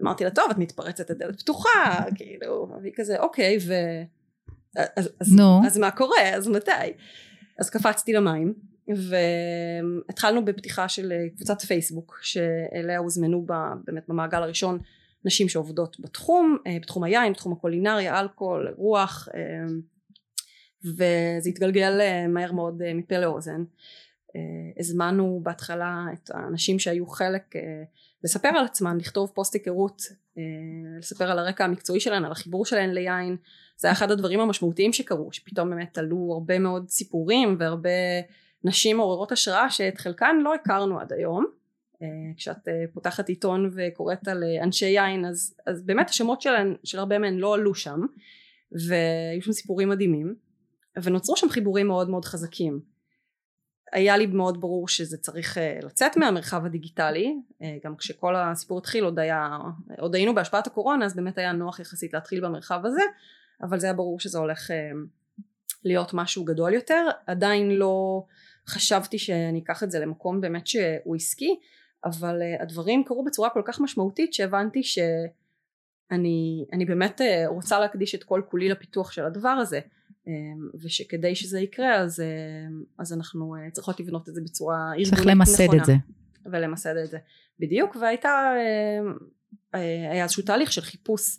אמרתי 0.01 0.23
לה 0.23 0.29
טוב 0.29 0.45
את 0.51 0.57
מתפרצת 0.57 1.11
את 1.11 1.17
דלת 1.17 1.41
פתוחה 1.41 2.03
כאילו 2.15 2.67
והיא 2.81 2.93
כזה 2.95 3.19
אוקיי 3.19 3.57
ו... 3.67 3.73
אז, 4.95 5.09
אז, 5.19 5.39
no. 5.39 5.67
אז 5.67 5.77
מה 5.77 5.91
קורה? 5.91 6.29
אז 6.35 6.47
מתי? 6.47 6.71
אז 7.59 7.69
קפצתי 7.69 8.13
למים 8.13 8.53
והתחלנו 8.87 10.45
בפתיחה 10.45 10.89
של 10.89 11.13
קבוצת 11.35 11.61
פייסבוק 11.61 12.19
שאליה 12.21 12.97
הוזמנו 12.99 13.45
בה, 13.45 13.73
באמת 13.85 14.03
במעגל 14.07 14.43
הראשון 14.43 14.79
נשים 15.25 15.49
שעובדות 15.49 15.99
בתחום, 15.99 16.57
אה, 16.67 16.77
בתחום 16.81 17.03
היין, 17.03 17.33
בתחום 17.33 17.53
הקולינריה, 17.53 18.19
אלכוהול, 18.19 18.73
רוח 18.77 19.27
אה, 19.33 19.73
וזה 20.85 21.49
התגלגל 21.49 22.01
אה, 22.01 22.27
מהר 22.27 22.51
מאוד 22.51 22.81
מפה 22.95 23.17
לאוזן. 23.17 23.63
הזמנו 24.79 25.39
בהתחלה 25.43 26.05
את 26.13 26.31
האנשים 26.33 26.79
שהיו 26.79 27.07
חלק 27.07 27.53
לספר 28.23 28.47
על 28.47 28.65
עצמם, 28.65 28.97
לכתוב 28.99 29.31
פוסט 29.33 29.53
היכרות, 29.53 30.01
לספר 30.99 31.31
על 31.31 31.39
הרקע 31.39 31.65
המקצועי 31.65 31.99
שלהן, 31.99 32.25
על 32.25 32.31
החיבור 32.31 32.65
שלהן 32.65 32.89
ליין, 32.89 33.37
זה 33.77 33.87
היה 33.87 33.93
אחד 33.93 34.11
הדברים 34.11 34.39
המשמעותיים 34.39 34.93
שקרו, 34.93 35.31
שפתאום 35.31 35.69
באמת 35.69 35.97
עלו 35.97 36.29
הרבה 36.33 36.59
מאוד 36.59 36.89
סיפורים 36.89 37.55
והרבה 37.59 37.89
נשים 38.63 38.97
מעוררות 38.97 39.31
השראה 39.31 39.69
שאת 39.69 39.97
חלקן 39.97 40.35
לא 40.43 40.53
הכרנו 40.55 40.99
עד 40.99 41.13
היום 41.13 41.45
כשאת 42.37 42.67
אה, 42.67 42.83
פותחת 42.93 43.29
עיתון 43.29 43.71
וקוראת 43.75 44.27
על 44.27 44.43
אה, 44.43 44.63
אנשי 44.63 44.85
יין 44.85 45.25
אז, 45.25 45.55
אז 45.67 45.85
באמת 45.85 46.09
השמות 46.09 46.41
שלהם, 46.41 46.75
של 46.83 46.99
הרבה 46.99 47.19
מהן 47.19 47.37
לא 47.37 47.53
עלו 47.53 47.75
שם 47.75 47.99
והיו 48.87 49.41
שם 49.41 49.51
סיפורים 49.51 49.89
מדהימים 49.89 50.35
ונוצרו 51.03 51.37
שם 51.37 51.49
חיבורים 51.49 51.87
מאוד 51.87 52.09
מאוד 52.09 52.25
חזקים. 52.25 52.79
היה 53.91 54.17
לי 54.17 54.25
מאוד 54.25 54.61
ברור 54.61 54.87
שזה 54.87 55.17
צריך 55.17 55.57
לצאת 55.83 56.17
מהמרחב 56.17 56.65
הדיגיטלי 56.65 57.35
גם 57.83 57.95
כשכל 57.95 58.35
הסיפור 58.35 58.77
התחיל 58.77 59.03
עוד 59.03 59.19
היה 59.19 59.57
עוד 59.99 60.15
היינו 60.15 60.35
בהשפעת 60.35 60.67
הקורונה 60.67 61.05
אז 61.05 61.15
באמת 61.15 61.37
היה 61.37 61.51
נוח 61.51 61.79
יחסית 61.79 62.13
להתחיל 62.13 62.45
במרחב 62.45 62.85
הזה 62.85 63.01
אבל 63.61 63.79
זה 63.79 63.87
היה 63.87 63.93
ברור 63.93 64.19
שזה 64.19 64.37
הולך 64.37 64.71
להיות 65.85 66.13
משהו 66.13 66.43
גדול 66.43 66.73
יותר. 66.73 67.07
עדיין 67.27 67.71
לא 67.71 68.25
חשבתי 68.67 69.19
שאני 69.19 69.59
אקח 69.59 69.83
את 69.83 69.91
זה 69.91 69.99
למקום 69.99 70.41
באמת 70.41 70.67
שהוא 70.67 71.15
עסקי 71.15 71.59
אבל 72.05 72.39
uh, 72.41 72.63
הדברים 72.63 73.03
קרו 73.03 73.23
בצורה 73.23 73.49
כל 73.49 73.61
כך 73.65 73.81
משמעותית 73.81 74.33
שהבנתי 74.33 74.83
שאני 74.83 76.65
אני 76.73 76.85
באמת 76.85 77.21
uh, 77.21 77.47
רוצה 77.47 77.79
להקדיש 77.79 78.15
את 78.15 78.23
כל 78.23 78.41
כולי 78.49 78.69
לפיתוח 78.69 79.11
של 79.11 79.25
הדבר 79.25 79.49
הזה 79.49 79.79
um, 79.79 80.29
ושכדי 80.83 81.35
שזה 81.35 81.59
יקרה 81.59 81.95
אז, 81.95 82.19
uh, 82.19 82.23
אז 82.99 83.13
אנחנו 83.13 83.55
uh, 83.55 83.71
צריכות 83.71 83.99
לבנות 83.99 84.29
את 84.29 84.35
זה 84.35 84.41
בצורה 84.41 84.75
ארגונית 84.75 85.07
נכונה. 85.13 85.17
צריך 85.17 85.27
למסד 85.27 85.73
את 85.79 85.85
זה. 85.85 85.93
ולמסד 86.51 86.95
את 87.03 87.09
זה 87.09 87.17
בדיוק 87.59 87.95
והייתה 87.95 88.53
היה 89.73 90.23
איזשהו 90.23 90.43
תהליך 90.43 90.71
של 90.71 90.81
חיפוש 90.81 91.37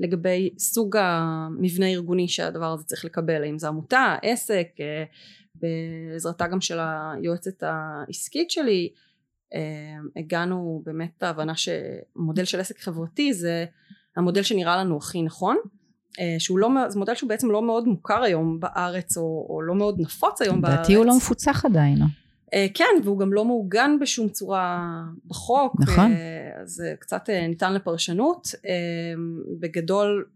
לגבי 0.00 0.54
סוג 0.58 0.96
המבנה 0.96 1.86
הארגוני 1.86 2.28
שהדבר 2.28 2.72
הזה 2.72 2.84
צריך 2.84 3.04
לקבל 3.04 3.42
האם 3.42 3.58
זה 3.58 3.68
עמותה 3.68 4.16
עסק 4.22 4.68
בעזרתה 5.54 6.46
גם 6.46 6.60
של 6.60 6.78
היועצת 6.80 7.62
העסקית 7.62 8.50
שלי 8.50 8.88
אמ, 8.92 8.96
הגענו 10.16 10.82
באמת 10.84 11.22
להבנה 11.22 11.52
שמודל 11.56 12.44
של 12.44 12.60
עסק 12.60 12.80
חברתי 12.80 13.32
זה 13.32 13.64
המודל 14.16 14.42
שנראה 14.42 14.76
לנו 14.76 14.96
הכי 14.96 15.22
נכון 15.22 15.56
אה, 16.20 16.36
שהוא 16.38 16.58
לא, 16.58 16.68
זה 16.88 16.98
מודל 16.98 17.14
שהוא 17.14 17.28
בעצם 17.28 17.50
לא 17.50 17.62
מאוד 17.62 17.88
מוכר 17.88 18.22
היום 18.22 18.60
בארץ 18.60 19.16
או, 19.16 19.46
או 19.50 19.62
לא 19.62 19.74
מאוד 19.74 20.00
נפוץ 20.00 20.42
היום 20.42 20.60
בארץ. 20.60 20.74
לדעתי 20.74 20.94
הוא 20.94 21.06
לא 21.06 21.16
מפוצח 21.16 21.64
עדיין. 21.64 21.98
אה, 22.54 22.66
כן 22.74 22.94
והוא 23.04 23.18
גם 23.18 23.32
לא 23.32 23.44
מעוגן 23.44 23.98
בשום 24.00 24.28
צורה 24.28 24.88
בחוק. 25.26 25.74
נכון. 25.80 26.12
אז 26.62 26.70
זה 26.70 26.94
קצת 26.98 27.30
אה, 27.30 27.46
ניתן 27.46 27.74
לפרשנות. 27.74 28.48
בגדול 29.60 30.26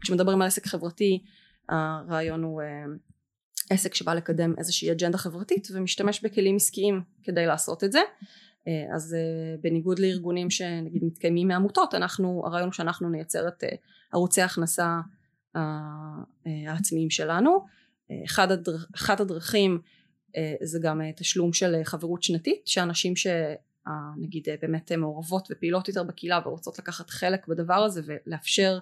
כשמדברים 0.00 0.42
על 0.42 0.46
עסק 0.46 0.66
חברתי 0.66 1.22
הרעיון 1.68 2.42
הוא 2.42 2.62
עסק 3.70 3.94
שבא 3.94 4.14
לקדם 4.14 4.54
איזושהי 4.58 4.92
אג'נדה 4.92 5.18
חברתית 5.18 5.68
ומשתמש 5.74 6.24
בכלים 6.24 6.56
עסקיים 6.56 7.02
כדי 7.22 7.46
לעשות 7.46 7.84
את 7.84 7.92
זה. 7.92 8.00
אה, 8.68 8.94
אז 8.94 9.14
אה, 9.14 9.56
בניגוד 9.60 9.98
לארגונים 9.98 10.50
שנגיד 10.50 11.04
מתקיימים 11.04 11.48
מעמותות 11.48 11.94
אנחנו 11.94 12.42
הרעיון 12.46 12.68
הוא 12.68 12.72
שאנחנו 12.72 13.10
נייצר 13.10 13.48
את 13.48 13.64
אה, 13.64 13.68
ערוצי 14.12 14.42
ההכנסה 14.42 15.00
העצמיים 16.66 17.10
שלנו. 17.10 17.64
אחד 18.24 18.50
הדר, 18.52 18.76
אחת 18.94 19.20
הדרכים 19.20 19.80
זה 20.62 20.78
גם 20.82 21.00
תשלום 21.16 21.52
של 21.52 21.80
חברות 21.84 22.22
שנתית 22.22 22.66
שאנשים 22.66 23.16
שנגיד 23.16 24.48
באמת 24.62 24.92
מעורבות 24.92 25.48
ופעילות 25.50 25.88
יותר 25.88 26.02
בקהילה 26.02 26.40
ורוצות 26.46 26.78
לקחת 26.78 27.10
חלק 27.10 27.48
בדבר 27.48 27.74
הזה 27.74 28.02
ולאפשר 28.06 28.78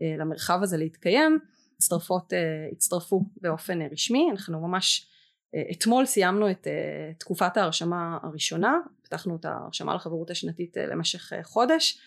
למרחב 0.00 0.62
הזה 0.62 0.76
להתקיים 0.76 1.38
הצטרפות, 1.80 2.32
אה, 2.32 2.38
הצטרפו 2.72 3.24
באופן 3.40 3.78
רשמי. 3.92 4.28
אנחנו 4.30 4.60
ממש 4.60 5.06
אה, 5.54 5.62
אתמול 5.72 6.06
סיימנו 6.06 6.50
את 6.50 6.66
אה, 6.66 7.12
תקופת 7.18 7.56
ההרשמה 7.56 8.18
הראשונה. 8.22 8.78
פתחנו 9.02 9.36
את 9.36 9.44
ההרשמה 9.44 9.94
לחברות 9.94 10.30
השנתית 10.30 10.76
למשך 10.76 11.32
חודש 11.42 11.98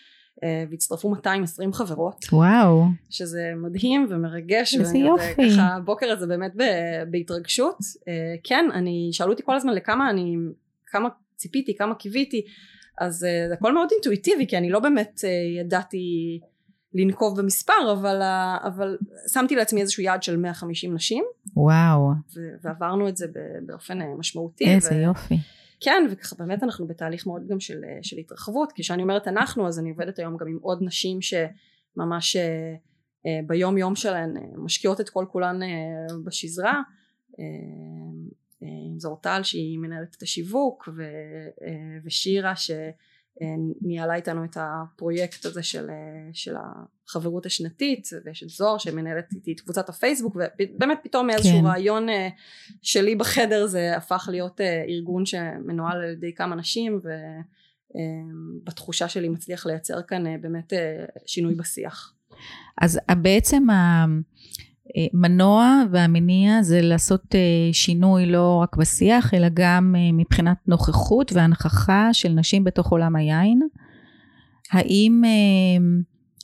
והצטרפו 0.70 1.10
220 1.10 1.72
חברות. 1.72 2.24
וואו. 2.32 2.84
שזה 3.10 3.52
מדהים 3.56 4.06
ומרגש 4.10 4.74
איזה 4.74 4.98
יופי. 4.98 5.50
ככה 5.50 5.62
הבוקר 5.62 6.10
הזה 6.10 6.26
באמת 6.26 6.52
בהתרגשות. 7.10 7.78
כן 8.44 8.64
אני 8.74 9.08
שאלו 9.12 9.32
אותי 9.32 9.42
כל 9.44 9.56
הזמן 9.56 9.72
לכמה 9.72 10.10
אני 10.10 10.36
כמה 10.86 11.08
ציפיתי 11.36 11.76
כמה 11.76 11.94
קיוויתי 11.94 12.46
אז 13.00 13.18
זה 13.18 13.54
הכל 13.54 13.74
מאוד 13.74 13.88
אינטואיטיבי 13.92 14.46
כי 14.46 14.58
אני 14.58 14.70
לא 14.70 14.80
באמת 14.80 15.20
ידעתי 15.60 16.40
לנקוב 16.94 17.40
במספר 17.40 17.92
אבל, 17.92 18.22
אבל 18.64 18.98
שמתי 19.32 19.56
לעצמי 19.56 19.80
איזשהו 19.80 20.02
יעד 20.02 20.22
של 20.22 20.36
150 20.36 20.94
נשים. 20.94 21.24
וואו. 21.56 22.10
ועברנו 22.62 23.08
את 23.08 23.16
זה 23.16 23.26
באופן 23.66 24.02
אה, 24.02 24.14
משמעותי 24.18 24.74
איזה 24.74 24.94
ו- 24.94 24.98
יופי. 24.98 25.38
כן 25.80 26.06
וככה 26.10 26.36
באמת 26.38 26.62
אנחנו 26.62 26.86
בתהליך 26.86 27.26
מאוד 27.26 27.42
גם 27.48 27.60
של, 27.60 27.84
אה, 27.84 27.98
של 28.02 28.16
התרחבות 28.18 28.72
כשאני 28.74 29.02
אומרת 29.02 29.28
אנחנו 29.28 29.68
אז 29.68 29.78
אני 29.78 29.90
עובדת 29.90 30.18
היום 30.18 30.36
גם 30.36 30.46
עם 30.48 30.58
עוד 30.62 30.78
נשים 30.82 31.18
שממש 31.22 32.36
אה, 32.36 33.40
ביום 33.46 33.78
יום 33.78 33.96
שלהן 33.96 34.36
משקיעות 34.56 35.00
את 35.00 35.08
כל 35.08 35.26
כולן 35.28 35.60
בשזרה. 36.24 36.82
אם 38.62 38.98
זו 38.98 39.08
אורטל 39.08 39.42
שהיא 39.42 39.78
מנהלת 39.78 40.14
את 40.18 40.22
השיווק 40.22 40.88
ו, 40.96 41.02
ושירה 42.04 42.56
ש... 42.56 42.70
ניהלה 43.82 44.14
איתנו 44.14 44.44
את 44.44 44.56
הפרויקט 44.60 45.46
הזה 45.46 45.62
של, 45.62 45.86
של 46.32 46.54
החברות 47.06 47.46
השנתית 47.46 48.08
ויש 48.24 48.42
את 48.42 48.48
זוהר 48.48 48.78
שמנהלת 48.78 49.32
איתי 49.32 49.52
את 49.52 49.60
קבוצת 49.60 49.88
הפייסבוק 49.88 50.36
ובאמת 50.36 50.98
פתאום 51.02 51.26
מאיזשהו 51.26 51.60
כן. 51.60 51.66
רעיון 51.66 52.08
אה, 52.08 52.28
שלי 52.82 53.16
בחדר 53.16 53.66
זה 53.66 53.96
הפך 53.96 54.28
להיות 54.30 54.60
אה, 54.60 54.84
ארגון 54.88 55.26
שמנוהל 55.26 55.96
על 55.96 56.12
ידי 56.12 56.34
כמה 56.34 56.56
נשים 56.56 57.00
ובתחושה 57.94 59.04
אה, 59.04 59.08
שלי 59.08 59.28
מצליח 59.28 59.66
לייצר 59.66 60.02
כאן 60.02 60.40
באמת 60.40 60.72
שינוי 61.26 61.54
בשיח. 61.54 62.14
אז 62.80 63.00
בעצם 63.22 63.66
המנוע 64.96 65.82
והמניע 65.90 66.62
זה 66.62 66.80
לעשות 66.80 67.34
שינוי 67.72 68.26
לא 68.26 68.60
רק 68.62 68.76
בשיח 68.76 69.34
אלא 69.34 69.46
גם 69.54 69.94
מבחינת 70.12 70.56
נוכחות 70.66 71.32
והנכחה 71.32 72.08
של 72.12 72.28
נשים 72.28 72.64
בתוך 72.64 72.90
עולם 72.90 73.16
היין. 73.16 73.60
האם 74.72 75.22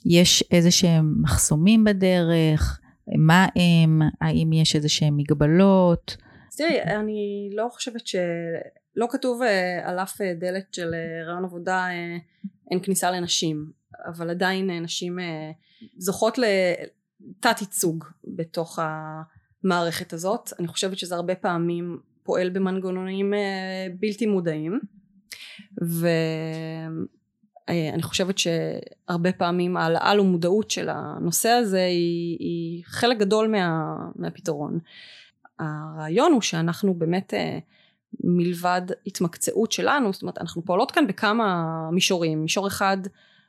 יש 0.05 0.43
איזה 0.51 0.71
שהם 0.71 1.15
מחסומים 1.21 1.83
בדרך? 1.83 2.79
מה 3.17 3.47
הם? 3.55 4.01
האם 4.21 4.53
יש 4.53 4.75
איזה 4.75 4.89
שהם 4.89 5.17
מגבלות? 5.17 6.17
תראי, 6.57 6.81
אני 6.81 7.49
לא 7.55 7.67
חושבת 7.71 8.07
ש... 8.07 8.15
לא 8.95 9.07
כתוב 9.11 9.41
על 9.83 9.99
אף 9.99 10.21
דלת 10.21 10.73
של 10.73 10.91
רעיון 11.27 11.45
עבודה 11.45 11.87
אין 12.71 12.79
כניסה 12.83 13.11
לנשים, 13.11 13.65
אבל 14.07 14.29
עדיין 14.29 14.69
נשים 14.83 15.17
זוכות 15.97 16.37
לתת 17.29 17.61
ייצוג 17.61 18.05
בתוך 18.27 18.79
המערכת 19.63 20.13
הזאת. 20.13 20.53
אני 20.59 20.67
חושבת 20.67 20.97
שזה 20.97 21.15
הרבה 21.15 21.35
פעמים 21.35 21.99
פועל 22.23 22.49
במנגנונים 22.49 23.33
uh, 23.33 23.37
בלתי 23.99 24.25
מודעים, 24.25 24.79
ו... 25.83 26.07
אה, 27.69 27.89
חושבת 28.01 28.35
שהרבה 28.37 29.31
פעמים 29.31 29.77
העלאה 29.77 30.21
ומודעות 30.21 30.71
של 30.71 30.89
הנושא 30.89 31.49
הזה 31.49 31.85
היא, 31.85 32.37
היא 32.39 32.83
חלק 32.85 33.17
גדול 33.17 33.47
מה, 33.47 33.95
מהפתרון. 34.15 34.79
הרעיון 35.59 36.31
הוא 36.31 36.41
שאנחנו 36.41 36.93
באמת 36.93 37.33
אה, 37.33 37.59
מלבד 38.23 38.81
התמקצעות 39.07 39.71
שלנו, 39.71 40.13
זאת 40.13 40.21
אומרת 40.21 40.37
אנחנו 40.37 40.65
פועלות 40.65 40.91
כאן 40.91 41.07
בכמה 41.07 41.65
מישורים, 41.91 42.41
מישור 42.41 42.67
אחד 42.67 42.97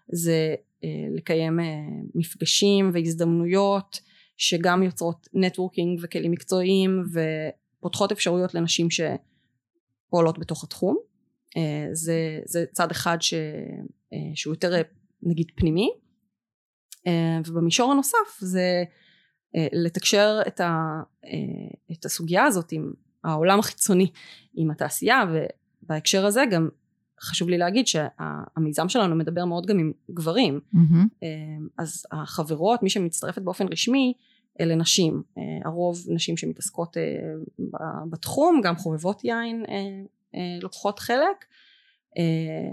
זה 0.09 0.55
אה, 0.85 1.07
לקיים 1.15 1.61
אה, 1.61 1.65
מפגשים 2.15 2.91
והזדמנויות 2.95 4.01
שגם 4.37 4.83
יוצרות 4.83 5.29
נטוורקינג 5.35 6.01
וכלים 6.03 6.31
מקצועיים 6.31 7.03
ופותחות 7.79 8.13
אפשרויות 8.13 8.55
לנשים 8.55 8.89
שפועלות 8.91 10.39
בתוך 10.39 10.65
התחום, 10.65 10.97
אה, 11.57 11.89
זה, 11.93 12.41
זה 12.45 12.65
צד 12.73 12.91
אחד 12.91 13.23
ש, 13.23 13.35
שהוא 14.35 14.55
יותר 14.55 14.83
נגיד 15.23 15.47
פנימי. 15.57 15.91
ובמישור 17.47 17.93
הנוסף 17.93 18.39
זה 18.39 18.85
לתקשר 19.73 20.41
את, 20.47 20.61
ה, 20.61 21.03
את 21.93 22.05
הסוגיה 22.05 22.45
הזאת 22.45 22.73
עם 22.73 22.93
העולם 23.25 23.59
החיצוני 23.59 24.11
עם 24.55 24.71
התעשייה 24.71 25.23
ובהקשר 25.83 26.27
הזה 26.27 26.45
גם 26.51 26.69
חשוב 27.23 27.49
לי 27.49 27.59
להגיד 27.59 27.87
שהמיזם 27.87 28.89
שלנו 28.89 29.17
מדבר 29.17 29.45
מאוד 29.45 29.67
גם 29.67 29.79
עם 29.79 29.93
גברים 30.11 30.61
mm-hmm. 30.75 31.27
אז 31.79 32.07
החברות 32.13 32.83
מי 32.83 32.91
שמצטרפת 32.91 33.43
באופן 33.43 33.67
רשמי 33.71 34.15
אלה 34.61 34.75
נשים 34.75 35.23
אה, 35.39 35.43
הרוב 35.65 35.99
נשים 36.09 36.37
שמתעסקות 36.37 36.97
אה, 36.97 37.03
בתחום 38.11 38.61
גם 38.65 38.77
חובבות 38.77 39.25
יין 39.25 39.65
לוקחות 40.63 40.99
חלק 40.99 41.45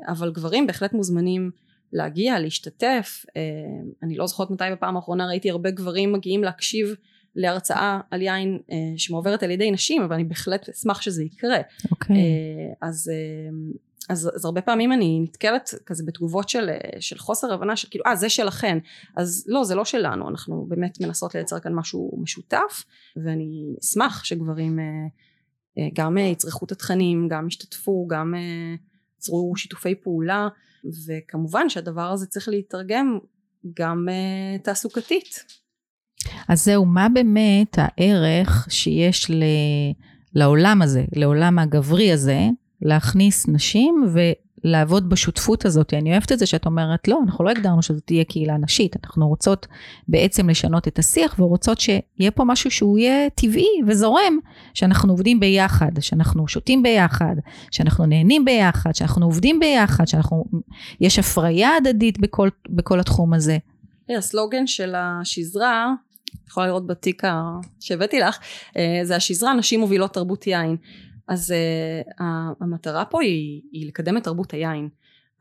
אבל 0.08 0.32
גברים 0.32 0.68
בהחלט 0.68 0.94
מוזמנים 0.94 1.52
להגיע 1.94 2.40
להשתתף 2.40 3.26
אני 4.04 4.16
לא 4.16 4.28
זוכרת 4.28 4.52
מתי 4.52 4.64
בפעם 4.72 4.96
האחרונה 4.96 5.28
ראיתי 5.28 5.50
הרבה 5.50 5.72
גברים 5.72 6.14
מגיעים 6.14 6.44
להקשיב 6.44 6.96
להרצאה 7.36 8.00
על 8.12 8.22
יין 8.22 8.60
שמועברת 8.98 9.44
על 9.44 9.52
ידי 9.52 9.72
נשים 9.72 10.02
אבל 10.02 10.14
אני 10.14 10.24
בהחלט 10.24 10.70
אשמח 10.70 11.02
שזה 11.02 11.24
יקרה 11.24 11.58
okay. 11.58 11.92
אוקיי. 11.92 12.16
אז, 12.82 13.12
אז, 14.10 14.32
אז 14.36 14.46
הרבה 14.46 14.62
פעמים 14.62 14.94
אני 14.94 15.20
נתקלת 15.24 15.74
כזה 15.86 16.04
בתגובות 16.08 16.50
של, 16.50 16.70
של 17.00 17.18
חוסר 17.18 17.54
הבנה 17.54 17.76
של 17.76 17.88
כאילו 17.90 18.06
אה 18.08 18.16
זה 18.16 18.30
שלכן. 18.30 18.78
אז 19.18 19.46
לא 19.48 19.64
זה 19.64 19.76
לא 19.76 19.86
שלנו 19.86 20.30
אנחנו 20.30 20.66
באמת 20.70 21.02
מנסות 21.02 21.36
לייצר 21.36 21.60
כאן 21.60 21.74
משהו 21.74 22.20
משותף 22.22 22.84
ואני 23.24 23.76
אשמח 23.82 24.24
שגברים 24.24 24.80
אה, 24.80 24.86
אה, 25.78 25.90
גם 25.94 26.18
אה, 26.18 26.24
יצרכו 26.24 26.66
את 26.66 26.72
התכנים 26.72 27.28
גם 27.28 27.48
ישתתפו 27.48 28.08
גם 28.10 28.34
יצרו 29.18 29.54
שיתופי 29.58 29.96
פעולה 29.96 30.48
וכמובן 31.08 31.70
שהדבר 31.70 32.12
הזה 32.12 32.28
צריך 32.28 32.50
להתרגם 32.50 33.20
גם 33.76 34.08
תעסוקתית. 34.64 35.46
אז 36.48 36.66
זהו, 36.66 36.86
מה 36.86 37.08
באמת 37.14 37.78
הערך 37.78 38.68
שיש 38.70 39.32
ל... 39.32 39.44
לעולם 40.34 40.82
הזה, 40.82 41.06
לעולם 41.16 41.60
הגברי 41.60 42.12
הזה, 42.12 42.40
להכניס 42.82 43.48
נשים 43.48 44.06
ולעבוד 44.64 45.10
בשותפות 45.10 45.66
הזאת. 45.66 45.94
אני 45.94 46.12
אוהבת 46.12 46.32
את 46.32 46.40
זה 46.40 46.46
שאת 46.46 46.66
אומרת, 46.66 47.08
לא, 47.08 47.20
אנחנו 47.26 47.46
לא 47.46 47.50
הגדרנו 47.50 47.82
שזאת 47.82 48.04
תהיה 48.06 48.24
קהילה 48.24 48.58
נשית, 48.58 48.96
אנחנו 49.04 49.28
רוצות 49.28 49.68
בעצם 50.08 50.50
לשנות 50.50 50.88
את 50.88 51.00
השיח 51.00 51.36
ורוצות 51.40 51.80
שיהיה 51.80 52.32
פה 52.36 52.44
משהו 52.44 52.72
שהוא 52.72 52.98
יהיה 52.98 53.30
טבעי 53.30 53.82
וזורם, 53.88 54.40
שאנחנו 54.74 55.14
עובדים 55.14 55.40
ביחד, 55.40 55.92
שאנחנו 56.00 56.48
שותים 56.48 56.84
ביחד, 56.84 57.36
שאנחנו 57.72 58.06
נהנים 58.06 58.46
ביחד, 58.46 58.96
שאנחנו 58.96 59.26
עובדים 59.26 59.60
ביחד, 59.60 60.08
שאנחנו, 60.08 60.46
יש 61.02 61.20
הפריה 61.20 61.70
הדדית 61.78 62.20
בכל, 62.20 62.50
בכל 62.70 63.00
התחום 63.00 63.34
הזה. 63.34 63.58
הסלוגן 64.18 64.68
של 64.68 64.96
השזרה 64.96 65.94
יכולה 66.48 66.68
לראות 66.68 66.88
בתיק 66.88 67.24
שהבאתי 67.80 68.20
לך, 68.20 68.40
אה, 68.78 69.00
זה 69.04 69.16
השזרה 69.16 69.54
נשים 69.54 69.80
מובילות 69.80 70.14
תרבות 70.14 70.48
יין. 70.48 70.78
אז 71.30 71.54
uh, 71.54 72.24
המטרה 72.60 73.06
פה 73.06 73.22
היא, 73.22 73.62
היא 73.72 73.88
לקדם 73.88 74.18
את 74.18 74.24
תרבות 74.24 74.54
היין. 74.54 74.90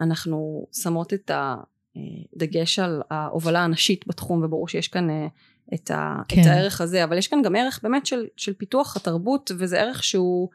אנחנו 0.01 0.67
שמות 0.73 1.15
את 1.15 1.31
הדגש 1.35 2.79
על 2.79 3.03
ההובלה 3.11 3.65
הנשית 3.65 4.07
בתחום 4.07 4.43
וברור 4.43 4.69
שיש 4.69 4.89
כאן 4.89 5.11
uh, 5.11 5.75
את, 5.75 5.91
ה, 5.91 6.17
כן. 6.29 6.41
את 6.41 6.47
הערך 6.47 6.81
הזה 6.81 7.05
אבל 7.05 7.19
יש 7.19 7.29
כאן 7.29 7.43
גם 7.43 7.57
ערך 7.57 7.81
באמת 7.83 8.07
של, 8.07 8.27
של 8.37 8.53
פיתוח 8.53 8.97
התרבות 8.97 9.51
וזה 9.59 9.81
ערך 9.81 10.05
שהוא, 10.05 10.49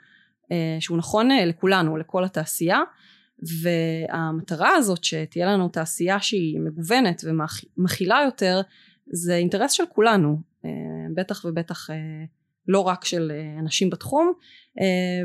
uh, 0.43 0.47
שהוא 0.79 0.97
נכון 0.97 1.31
uh, 1.31 1.45
לכולנו 1.45 1.97
לכל 1.97 2.23
התעשייה 2.23 2.79
והמטרה 3.63 4.75
הזאת 4.75 5.03
שתהיה 5.03 5.45
לנו 5.45 5.69
תעשייה 5.69 6.21
שהיא 6.21 6.59
מגוונת 6.59 7.23
ומכילה 7.77 8.21
יותר 8.25 8.61
זה 9.05 9.35
אינטרס 9.35 9.71
של 9.71 9.83
כולנו 9.93 10.41
אה, 10.65 10.69
בטח 11.15 11.45
ובטח 11.45 11.89
אה, 11.89 11.95
לא 12.67 12.79
רק 12.79 13.05
של 13.05 13.31
אה, 13.35 13.59
אנשים 13.59 13.89
בתחום 13.89 14.33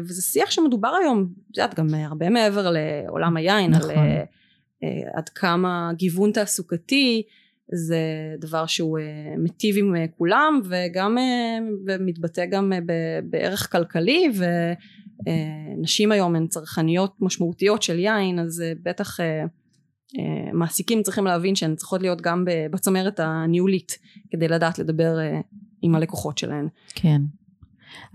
וזה 0.08 0.22
שיח 0.22 0.50
שמדובר 0.50 0.88
היום 1.02 1.28
את 1.50 1.56
יודעת 1.56 1.74
גם 1.74 1.86
הרבה 1.94 2.28
מעבר 2.28 2.70
לעולם 2.70 3.36
היין 3.36 3.70
נכון. 3.70 3.90
על 3.90 4.00
עד 5.14 5.28
כמה 5.28 5.90
גיוון 5.96 6.32
תעסוקתי 6.32 7.22
זה 7.72 8.00
דבר 8.38 8.66
שהוא 8.66 8.98
מיטיב 9.38 9.76
עם 9.78 9.94
כולם 10.16 10.60
וגם 10.64 11.16
ומתבטא 11.86 12.46
גם 12.46 12.72
בערך 13.30 13.72
כלכלי 13.72 14.30
ונשים 15.78 16.12
היום 16.12 16.36
הן 16.36 16.46
צרכניות 16.46 17.16
משמעותיות 17.20 17.82
של 17.82 17.98
יין 17.98 18.38
אז 18.38 18.64
בטח 18.82 19.20
אה, 20.18 20.52
מעסיקים 20.52 21.02
צריכים 21.02 21.24
להבין 21.24 21.54
שהן 21.54 21.74
צריכות 21.74 22.02
להיות 22.02 22.20
גם 22.20 22.44
בצמרת 22.70 23.20
הניהולית 23.20 23.98
כדי 24.30 24.48
לדעת 24.48 24.78
לדבר 24.78 25.18
אה, 25.18 25.40
עם 25.82 25.94
הלקוחות 25.94 26.38
שלהן. 26.38 26.68
כן. 26.94 27.22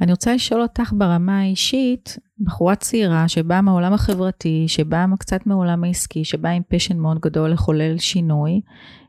אני 0.02 0.12
רוצה 0.12 0.34
לשאול 0.34 0.62
אותך 0.62 0.94
ברמה 0.98 1.40
האישית, 1.40 2.18
בחורה 2.40 2.76
צעירה 2.76 3.28
שבאה 3.28 3.62
מהעולם 3.62 3.94
החברתי, 3.94 4.66
שבאה 4.68 5.06
קצת 5.20 5.48
מהעולם 5.48 5.84
העסקי, 5.84 6.24
שבאה 6.24 6.52
עם 6.52 6.62
פשן 6.68 6.98
מאוד 6.98 7.20
גדול 7.20 7.52
לחולל 7.52 7.98
שינוי, 7.98 8.62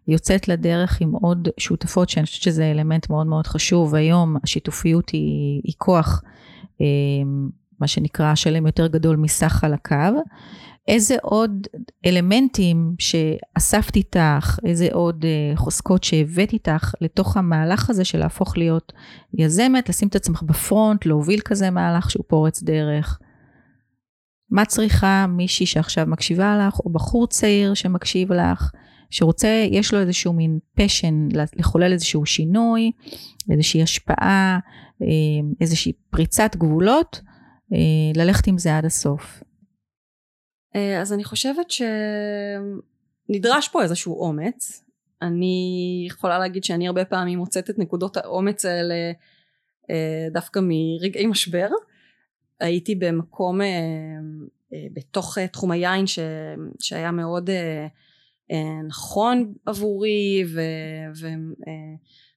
יוצאת 0.09 0.49
לדרך 0.49 1.01
עם 1.01 1.13
עוד 1.13 1.49
שותפות 1.59 2.09
שאני 2.09 2.27
חושבת 2.27 2.43
שזה 2.43 2.71
אלמנט 2.71 3.11
מאוד 3.11 3.27
מאוד 3.27 3.47
חשוב. 3.47 3.95
היום 3.95 4.37
השיתופיות 4.43 5.09
היא, 5.11 5.61
היא 5.65 5.75
כוח, 5.79 6.23
אה, 6.81 6.87
מה 7.81 7.87
שנקרא 7.87 8.35
שלם 8.35 8.67
יותר 8.67 8.87
גדול 8.87 9.17
מסך 9.17 9.65
על 9.65 9.75
הקו. 9.75 10.23
איזה 10.89 11.17
עוד 11.23 11.67
אלמנטים 12.07 12.95
שאספת 12.99 13.97
איתך, 13.97 14.59
איזה 14.65 14.89
עוד 14.93 15.25
uh, 15.25 15.59
חוזקות 15.59 16.05
שהבאת 16.05 16.53
איתך 16.53 16.93
לתוך 17.01 17.37
המהלך 17.37 17.91
הזה 17.91 18.05
של 18.05 18.19
להפוך 18.19 18.59
להיות 18.59 18.93
יזמת, 19.35 19.89
לשים 19.89 20.09
את 20.09 20.17
עצמך 20.17 20.43
בפרונט, 20.43 21.07
להוביל 21.07 21.41
כזה 21.41 21.71
מהלך 21.71 22.11
שהוא 22.11 22.25
פורץ 22.29 22.63
דרך. 22.63 23.19
מה 24.51 24.65
צריכה 24.65 25.27
מישהי 25.29 25.67
שעכשיו 25.67 26.07
מקשיבה 26.07 26.67
לך, 26.67 26.81
או 26.81 26.91
בחור 26.91 27.27
צעיר 27.27 27.75
שמקשיב 27.75 28.33
לך, 28.33 28.71
שרוצה, 29.11 29.67
יש 29.71 29.95
לו 29.95 30.01
איזשהו 30.01 30.33
מין 30.33 30.59
פשן 30.75 31.29
לחולל 31.57 31.93
איזשהו 31.93 32.27
שינוי, 32.27 32.91
איזושהי 33.51 33.83
השפעה, 33.83 34.59
אה, 35.03 35.07
איזושהי 35.61 35.93
פריצת 36.11 36.57
גבולות, 36.57 37.21
אה, 37.73 37.79
ללכת 38.23 38.47
עם 38.47 38.59
זה 38.59 38.79
עד 38.79 38.85
הסוף. 38.85 39.44
אה, 40.77 41.01
אז 41.01 41.13
אני 41.13 41.25
חושבת 41.25 41.67
שנדרש 43.31 43.69
פה 43.69 43.83
איזשהו 43.83 44.21
אומץ. 44.21 44.85
אני 45.23 46.05
יכולה 46.07 46.39
להגיד 46.39 46.65
שאני 46.65 46.87
הרבה 46.87 47.05
פעמים 47.05 47.39
מוצאת 47.39 47.71
את 47.71 47.79
נקודות 47.79 48.17
האומץ 48.17 48.65
האלה 48.65 49.13
אה, 49.91 50.27
דווקא 50.33 50.61
מרגעי 50.63 51.27
משבר. 51.27 51.69
הייתי 52.61 52.95
במקום 52.95 53.61
אה, 53.61 53.67
בתוך 54.93 55.39
תחום 55.39 55.71
היין 55.71 56.07
ש, 56.07 56.19
שהיה 56.81 57.11
מאוד 57.11 57.51
נכון 58.87 59.55
עבורי 59.67 60.45
ו, 60.55 60.61
ו, 61.21 61.29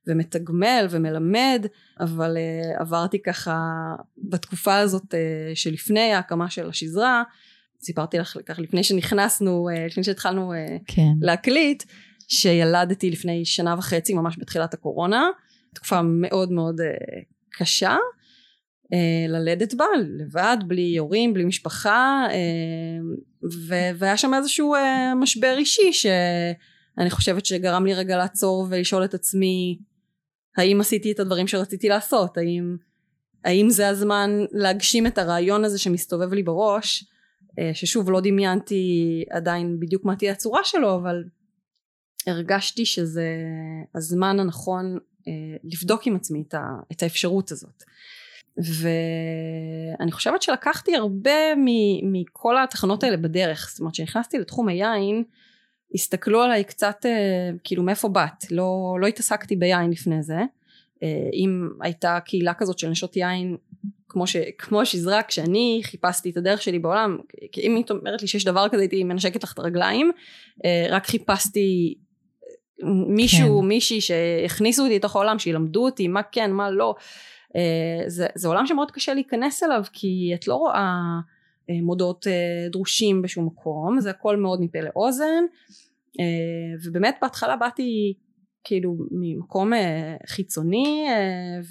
ומתגמל 0.08 0.88
ומלמד 0.90 1.66
אבל 2.00 2.38
עברתי 2.80 3.22
ככה 3.22 3.58
בתקופה 4.18 4.78
הזאת 4.78 5.14
שלפני 5.54 6.14
ההקמה 6.14 6.50
של 6.50 6.70
השזרה 6.70 7.24
סיפרתי 7.82 8.18
לך 8.18 8.38
כך 8.46 8.60
לפני 8.60 8.84
שנכנסנו, 8.84 9.70
אה, 9.70 9.86
לפני 9.86 10.04
שהתחלנו 10.04 10.54
אה, 10.54 10.78
כן. 10.86 11.12
להקליט, 11.22 11.84
שילדתי 12.28 13.12
לפני 13.12 13.46
שנה 13.46 13.76
וחצי 13.78 14.14
ממש 14.14 14.36
בתחילת 14.40 14.74
הקורונה, 14.74 15.30
תקופה 15.74 16.02
מאוד 16.02 16.52
מאוד 16.52 16.82
אה, 16.82 16.88
קשה, 17.52 17.96
ללדת 19.30 19.74
בה 19.74 19.86
לבד, 20.20 20.58
בלי 20.68 20.98
הורים, 20.98 21.34
בלי 21.34 21.46
משפחה, 21.46 22.28
והיה 23.98 24.18
שם 24.18 24.34
איזשהו 24.34 24.76
משבר 25.16 25.56
אישי 25.58 25.94
שאני 25.94 27.10
חושבת 27.10 27.46
שגרם 27.46 27.86
לי 27.86 27.94
רגע 27.94 28.18
לעצור 28.18 28.68
ולשאול 28.70 29.04
את 29.04 29.14
עצמי 29.14 29.80
האם 30.58 30.82
עשיתי 30.82 31.12
את 31.12 31.20
הדברים 31.20 31.48
שרציתי 31.48 31.90
לעשות, 31.90 32.38
האם, 32.38 32.78
האם 33.46 33.70
זה 33.70 33.88
הזמן 33.88 34.32
להגשים 34.52 35.08
את 35.08 35.18
הרעיון 35.18 35.64
הזה 35.64 35.80
שמסתובב 35.80 36.34
לי 36.34 36.44
בראש 36.44 37.06
ששוב 37.74 38.12
לא 38.12 38.22
דמיינתי 38.22 39.24
עדיין 39.30 39.80
בדיוק 39.80 40.06
מה 40.06 40.16
תהיה 40.16 40.32
הצורה 40.32 40.64
שלו 40.64 40.96
אבל 40.96 41.24
הרגשתי 42.28 42.86
שזה 42.86 43.28
הזמן 43.96 44.40
הנכון 44.40 44.98
אה, 45.28 45.34
לבדוק 45.64 46.08
עם 46.08 46.16
עצמי 46.16 46.44
את 46.92 47.04
האפשרות 47.04 47.52
הזאת. 47.52 47.84
ואני 48.58 50.12
חושבת 50.12 50.42
שלקחתי 50.42 50.96
הרבה 50.96 51.56
מכל 52.04 52.58
התחנות 52.64 53.04
האלה 53.04 53.18
בדרך. 53.18 53.70
זאת 53.70 53.80
אומרת 53.80 53.94
כשנכנסתי 53.94 54.38
לתחום 54.38 54.68
היין 54.68 55.24
הסתכלו 55.94 56.42
עליי 56.42 56.64
קצת 56.64 57.06
אה, 57.06 57.50
כאילו 57.64 57.84
מאיפה 57.84 58.10
באת? 58.10 58.52
לא, 58.52 58.98
לא 59.02 59.08
התעסקתי 59.08 59.56
ביין 59.56 59.90
לפני 59.90 60.24
זה. 60.24 60.40
אה, 61.04 61.30
אם 61.34 61.70
הייתה 61.82 62.20
קהילה 62.26 62.54
כזאת 62.54 62.80
של 62.80 62.90
נשות 62.90 63.18
יין 63.18 63.58
כמו, 64.18 64.28
ש, 64.28 64.36
כמו 64.58 64.86
שזרה 64.86 65.24
כשאני 65.24 65.82
חיפשתי 65.84 66.30
את 66.30 66.38
הדרך 66.38 66.62
שלי 66.62 66.80
בעולם 66.80 67.18
כי 67.52 67.62
אם 67.62 67.76
היית 67.76 67.92
אומרת 67.92 68.22
לי 68.22 68.28
שיש 68.28 68.46
דבר 68.46 68.70
כזה 68.70 68.82
הייתי 68.82 69.04
מנשקת 69.04 69.44
לך 69.44 69.54
את 69.54 69.60
הרגליים 69.60 70.12
אה, 70.66 70.88
רק 70.90 71.06
חיפשתי 71.06 71.96
מישהו 73.08 73.62
כן. 73.62 73.68
מישהי 73.68 74.02
שהכניסו 74.02 74.84
אותי 74.84 74.96
לתוך 74.96 75.16
העולם 75.16 75.40
שילמדו 75.40 75.86
אותי 75.86 76.08
מה 76.08 76.24
כן 76.24 76.52
מה 76.52 76.72
לא 76.72 76.96
זה, 78.08 78.28
זה 78.36 78.48
עולם 78.48 78.66
שמאוד 78.66 78.92
קשה 78.92 79.14
להיכנס 79.14 79.64
אליו 79.64 79.84
כי 79.94 80.32
את 80.36 80.48
לא 80.48 80.56
רואה 80.56 81.00
מודעות 81.70 82.28
דרושים 82.72 83.22
בשום 83.22 83.46
מקום 83.46 84.00
זה 84.00 84.10
הכל 84.10 84.38
מאוד 84.38 84.62
מפה 84.62 84.80
לאוזן 84.82 85.44
ובאמת 86.84 87.16
בהתחלה 87.22 87.56
באתי 87.56 88.14
כאילו 88.68 88.98
ממקום 89.12 89.74
אה, 89.74 90.16
חיצוני 90.28 91.06
אה, 91.10 91.62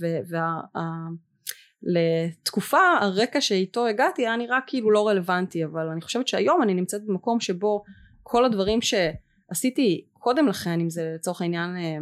ולתקופה 1.82 2.78
הרקע 3.00 3.40
שאיתו 3.40 3.86
הגעתי 3.86 4.22
היה 4.22 4.36
נראה 4.36 4.58
כאילו 4.66 4.90
לא 4.90 5.08
רלוונטי 5.08 5.64
אבל 5.64 5.88
אני 5.88 6.00
חושבת 6.00 6.28
שהיום 6.28 6.62
אני 6.62 6.74
נמצאת 6.74 7.04
במקום 7.04 7.40
שבו 7.40 7.82
כל 8.22 8.44
הדברים 8.44 8.78
שעשיתי 8.82 10.04
קודם 10.12 10.46
לכן 10.46 10.80
אם 10.80 10.90
זה 10.90 11.12
לצורך 11.14 11.40
העניין 11.40 11.76
אה, 11.76 11.98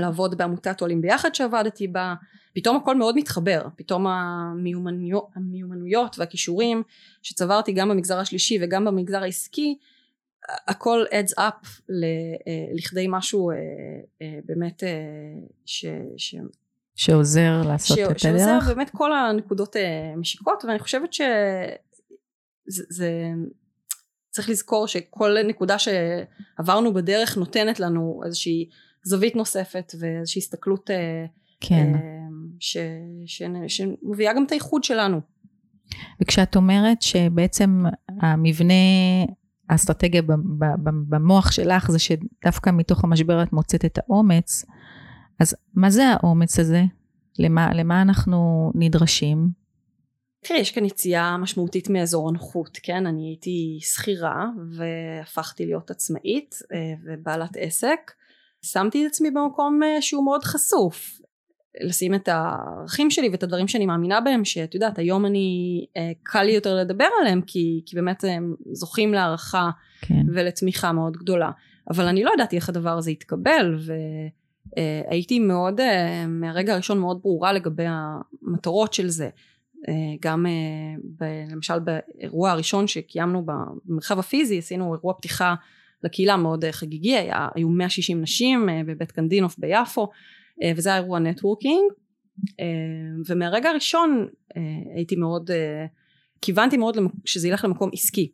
לעבוד 0.00 0.38
בעמותת 0.38 0.80
עולים 0.80 1.00
ביחד 1.00 1.34
שעבדתי 1.34 1.88
בה 1.88 2.14
פתאום 2.54 2.76
הכל 2.76 2.96
מאוד 2.96 3.16
מתחבר. 3.16 3.66
פתאום 3.76 4.06
המיומנויות, 4.06 5.28
המיומנויות 5.34 6.18
והכישורים 6.18 6.82
שצברתי 7.22 7.72
גם 7.72 7.88
במגזר 7.88 8.18
השלישי 8.18 8.58
וגם 8.60 8.84
במגזר 8.84 9.22
העסקי 9.22 9.78
הכל 10.68 11.04
adds 11.10 11.38
up 11.38 11.66
אה, 11.90 12.74
לכדי 12.74 13.06
משהו 13.08 13.50
אה, 13.50 14.38
באמת 14.44 14.82
ש... 15.64 15.86
ש... 16.16 16.34
שעוזר 16.96 17.62
לעשות 17.66 17.96
ש... 17.96 18.00
את 18.00 18.06
הדרך? 18.06 18.20
שעוזר 18.20 18.74
באמת 18.74 18.90
כל 18.90 19.12
הנקודות 19.12 19.76
משיקות 20.16 20.64
ואני 20.64 20.78
חושבת 20.78 21.12
שזה 21.12 21.26
זה... 22.66 23.10
צריך 24.30 24.48
לזכור 24.48 24.88
שכל 24.88 25.36
נקודה 25.48 25.76
שעברנו 25.78 26.94
בדרך 26.94 27.36
נותנת 27.36 27.80
לנו 27.80 28.20
איזושהי 28.24 28.68
זווית 29.02 29.36
נוספת 29.36 29.92
ואיזושהי 30.00 30.38
הסתכלות 30.40 30.90
כן. 31.60 31.92
ש... 32.60 32.76
ש... 33.26 33.42
שמביאה 33.68 34.32
גם 34.32 34.44
את 34.44 34.52
הייחוד 34.52 34.84
שלנו. 34.84 35.20
וכשאת 36.22 36.56
אומרת 36.56 37.02
שבעצם 37.02 37.84
המבנה 38.20 38.74
האסטרטגיה 39.70 40.22
במוח 41.08 41.52
שלך 41.52 41.90
זה 41.90 41.98
שדווקא 41.98 42.70
מתוך 42.72 43.04
המשבר 43.04 43.42
את 43.42 43.52
מוצאת 43.52 43.84
את 43.84 43.98
האומץ, 43.98 44.64
אז 45.40 45.54
מה 45.74 45.90
זה 45.90 46.04
האומץ 46.06 46.58
הזה? 46.58 46.82
למה, 47.38 47.74
למה 47.74 48.02
אנחנו 48.02 48.70
נדרשים? 48.74 49.48
תראי, 50.40 50.60
יש 50.60 50.70
כאן 50.70 50.84
יציאה 50.84 51.36
משמעותית 51.36 51.90
מאזור 51.90 52.28
הנוחות, 52.28 52.78
כן? 52.82 53.06
אני 53.06 53.28
הייתי 53.28 53.78
שכירה 53.80 54.46
והפכתי 54.70 55.66
להיות 55.66 55.90
עצמאית 55.90 56.54
אה, 56.72 56.78
ובעלת 57.04 57.56
עסק. 57.56 58.12
שמתי 58.62 59.06
את 59.06 59.10
עצמי 59.10 59.30
במקום 59.30 59.82
אה, 59.82 60.02
שהוא 60.02 60.24
מאוד 60.24 60.44
חשוף. 60.44 61.20
לשים 61.80 62.14
את 62.14 62.28
הערכים 62.28 63.10
שלי 63.10 63.28
ואת 63.28 63.42
הדברים 63.42 63.68
שאני 63.68 63.86
מאמינה 63.86 64.20
בהם 64.20 64.44
שאת 64.44 64.74
יודעת 64.74 64.98
היום 64.98 65.26
אני 65.26 65.86
אה, 65.96 66.12
קל 66.22 66.42
לי 66.42 66.52
יותר 66.52 66.74
לדבר 66.74 67.08
עליהם 67.20 67.40
כי, 67.46 67.82
כי 67.86 67.96
באמת 67.96 68.24
הם 68.24 68.54
זוכים 68.72 69.14
להערכה 69.14 69.70
כן. 70.00 70.26
ולתמיכה 70.34 70.92
מאוד 70.92 71.16
גדולה 71.16 71.50
אבל 71.90 72.04
אני 72.04 72.24
לא 72.24 72.30
ידעתי 72.34 72.56
איך 72.56 72.68
הדבר 72.68 72.98
הזה 72.98 73.10
יתקבל 73.10 73.74
והייתי 73.74 74.45
אה, 74.78 75.38
מאוד 75.40 75.80
אה, 75.80 76.26
מהרגע 76.26 76.72
הראשון 76.72 76.98
מאוד 76.98 77.20
ברורה 77.22 77.52
לגבי 77.52 77.84
המטרות 77.86 78.92
של 78.92 79.08
זה. 79.08 79.28
אה, 79.88 79.94
גם 80.20 80.46
ב, 81.20 81.24
למשל 81.50 81.78
באירוע 81.78 82.50
הראשון 82.50 82.86
שקיימנו 82.86 83.46
במרחב 83.46 84.18
הפיזי 84.18 84.58
עשינו 84.58 84.94
אירוע 84.94 85.14
פתיחה 85.14 85.54
לקהילה 86.02 86.36
מאוד 86.36 86.64
חגיגי 86.70 87.16
היה, 87.16 87.48
היו 87.54 87.68
160 87.68 88.20
נשים 88.20 88.68
בבית 88.86 89.12
קנדינוף 89.12 89.58
ביפו 89.58 90.08
וזה 90.76 90.88
היה 90.88 90.98
אירוע 90.98 91.18
נטוורקינג. 91.18 91.92
ומהרגע 93.28 93.70
הראשון 93.70 94.26
הייתי 94.94 95.16
מאוד 95.16 95.50
כיוונתי 96.40 96.76
מאוד 96.76 96.96
שזה 97.24 97.48
ילך 97.48 97.64
למקום 97.64 97.90
עסקי 97.92 98.32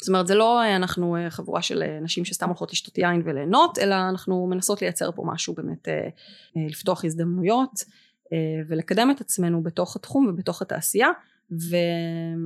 זאת 0.00 0.08
אומרת 0.08 0.26
זה 0.26 0.34
לא 0.34 0.76
אנחנו 0.76 1.16
חבורה 1.28 1.62
של 1.62 1.82
נשים 2.02 2.24
שסתם 2.24 2.48
הולכות 2.48 2.72
לשתות 2.72 2.98
יין 2.98 3.22
וליהנות 3.24 3.78
אלא 3.78 3.94
אנחנו 3.94 4.46
מנסות 4.46 4.82
לייצר 4.82 5.12
פה 5.12 5.22
משהו 5.26 5.54
באמת 5.54 5.88
לפתוח 6.56 7.04
הזדמנויות 7.04 7.84
ולקדם 8.68 9.10
את 9.10 9.20
עצמנו 9.20 9.62
בתוך 9.62 9.96
התחום 9.96 10.26
ובתוך 10.26 10.62
התעשייה 10.62 11.08
ו, 11.52 11.76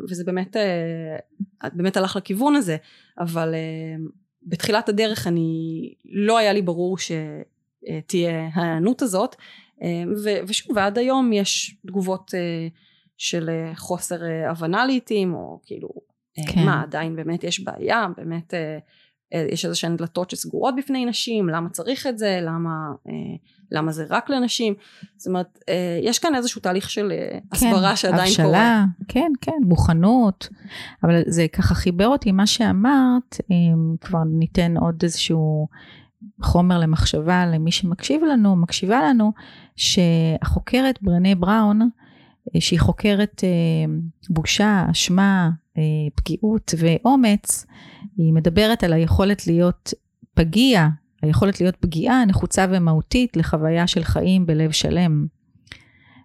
וזה 0.09 0.25
באמת 0.25 0.57
באמת 1.73 1.97
הלך 1.97 2.17
לכיוון 2.17 2.57
הזה. 2.57 2.77
אבל 3.19 3.55
בתחילת 4.43 4.89
הדרך 4.89 5.27
אני 5.27 5.95
לא 6.05 6.39
היה 6.39 6.53
לי 6.53 6.63
ברור 6.63 6.99
ש, 6.99 7.13
אה, 7.89 8.01
תהיה 8.07 8.49
ההיענות 8.55 9.03
הזאת 9.03 9.37
אה, 9.83 10.03
ושוב 10.49 10.77
ועד 10.77 10.99
היום 10.99 11.33
יש 11.33 11.77
תגובות 11.87 12.35
אה, 12.35 12.69
של 13.17 13.51
חוסר 13.77 14.21
הבנה 14.51 14.87
לעיתים 14.87 15.35
או 15.35 15.61
כאילו 15.65 15.89
כן. 16.49 16.65
מה 16.65 16.83
עדיין 16.83 17.17
באמת 17.17 17.45
יש 17.45 17.61
בעיה? 17.61 18.07
באמת 18.17 18.55
יש 19.53 19.65
איזה 19.65 19.77
שהן 19.77 19.97
דלתות 19.97 20.31
שסגורות 20.31 20.75
בפני 20.77 21.05
נשים? 21.05 21.49
למה 21.49 21.69
צריך 21.69 22.07
את 22.07 22.19
זה? 22.19 22.41
למה 22.43 22.71
למה 23.73 23.93
זה 23.93 24.05
רק 24.11 24.31
לנשים? 24.31 24.75
זאת 25.17 25.27
אומרת 25.27 25.59
יש 26.03 26.19
כאן 26.19 26.35
איזשהו 26.35 26.61
תהליך 26.61 26.91
של 26.91 27.13
הסברה 27.53 27.91
כן, 27.91 27.97
שעדיין 27.97 28.29
הבשלה, 28.29 28.47
קורה 28.47 28.85
כן 29.09 29.33
כן 29.41 29.59
מוכנות. 29.63 30.49
אבל 31.05 31.23
זה 31.27 31.47
ככה 31.53 31.75
חיבר 31.75 32.07
אותי 32.07 32.33
מה 32.33 32.47
שאמרת 32.47 33.37
כבר 34.01 34.25
ניתן 34.25 34.77
עוד 34.77 35.03
איזשהו 35.03 35.69
חומר 36.43 36.79
למחשבה 36.79 37.47
למי 37.47 37.73
שמקשיב 37.73 38.23
לנו, 38.25 38.57
מקשיבה 38.57 39.01
לנו, 39.09 39.33
שהחוקרת 39.77 40.99
ברנה 41.03 41.35
בראון, 41.35 41.83
אה, 41.83 42.61
שהיא 42.61 42.81
חוקרת 42.81 43.45
אה, 43.45 43.93
בושה, 44.31 44.87
אשמה, 44.91 45.51
אה, 45.51 45.70
פגיעות 46.15 46.75
ואומץ, 46.79 47.67
היא 48.17 48.33
מדברת 48.33 48.85
על 48.85 48.93
היכולת 48.93 49.47
להיות 49.47 49.95
פגיע, 50.35 50.89
היכולת 51.23 51.61
להיות 51.61 51.77
פגיעה 51.77 52.25
נחוצה 52.25 52.67
ומהותית 52.71 53.37
לחוויה 53.37 53.87
של 53.87 54.05
חיים 54.05 54.47
בלב 54.47 54.71
שלם. 54.71 55.27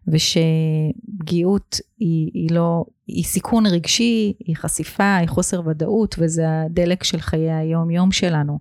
ושפגיעות 0.08 1.80
היא, 2.00 2.32
היא 2.34 2.52
לא, 2.52 2.86
היא 3.08 3.24
סיכון 3.24 3.66
רגשי, 3.66 4.34
היא 4.40 4.56
חשיפה, 4.56 5.16
היא 5.16 5.28
חוסר 5.28 5.62
ודאות, 5.68 6.16
וזה 6.20 6.62
הדלק 6.62 7.04
של 7.04 7.20
חיי 7.20 7.52
היום 7.52 7.92
יום 7.92 8.12
שלנו. 8.12 8.60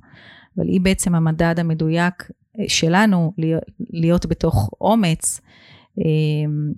אבל 0.57 0.69
היא 0.69 0.81
בעצם 0.81 1.15
המדד 1.15 1.55
המדויק 1.59 2.31
אה, 2.61 2.65
שלנו 2.69 3.33
להיות, 3.91 4.27
בתוך 4.27 4.71
אומץ. 4.81 5.41
אמ, 5.99 6.73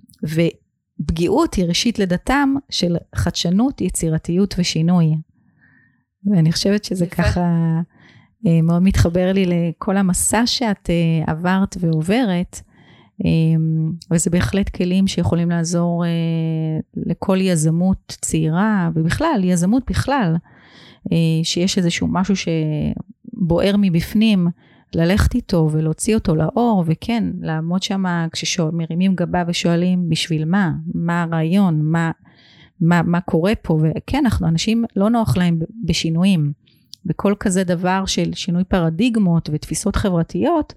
ופגיעות 0.99 1.53
היא 1.53 1.65
ראשית 1.65 1.99
לידתם 1.99 2.53
של 2.69 2.97
חדשנות, 3.15 3.81
יצירתיות 3.81 4.55
ושינוי. 4.57 5.15
ואני 6.25 6.51
חושבת 6.51 6.83
שזה 6.83 7.05
יפה. 7.05 7.15
ככה 7.15 7.41
אה, 8.47 8.61
מאוד 8.63 8.83
מתחבר 8.83 9.33
לי 9.33 9.45
לכל 9.45 9.97
המסע 9.97 10.45
שאת 10.45 10.89
אה, 10.89 11.31
עברת 11.31 11.77
ועוברת. 11.79 12.61
אמ, 13.25 13.91
וזה 14.11 14.29
בהחלט 14.29 14.69
כלים 14.69 15.07
שיכולים 15.07 15.49
לעזור 15.49 16.03
לכל 16.95 17.37
יזמות 17.41 18.17
צעירה, 18.21 18.89
ובכלל, 18.95 19.41
יזמות 19.43 19.83
בכלל, 19.89 20.35
שיש 21.43 21.77
איזשהו 21.77 22.07
משהו 22.07 22.35
בוער 23.33 23.75
מבפנים, 23.77 24.47
ללכת 24.95 25.35
איתו 25.35 25.69
ולהוציא 25.71 26.15
אותו 26.15 26.35
לאור, 26.35 26.83
וכן, 26.87 27.23
לעמוד 27.41 27.83
שם 27.83 28.03
כשמרימים 28.31 29.15
גבה 29.15 29.43
ושואלים 29.47 30.09
בשביל 30.09 30.45
מה, 30.45 30.71
מה 30.93 31.23
הרעיון, 31.23 31.81
מה, 31.81 32.11
מה, 32.81 33.01
מה 33.01 33.21
קורה 33.21 33.53
פה, 33.61 33.79
וכן, 33.83 34.21
אנחנו 34.23 34.47
אנשים 34.47 34.85
לא 34.95 35.09
נוח 35.09 35.37
להם 35.37 35.59
בשינויים. 35.83 36.51
בכל 37.05 37.33
כזה 37.39 37.63
דבר 37.63 38.05
של 38.05 38.33
שינוי 38.33 38.63
פרדיגמות 38.63 39.49
ותפיסות 39.53 39.95
חברתיות, 39.95 40.73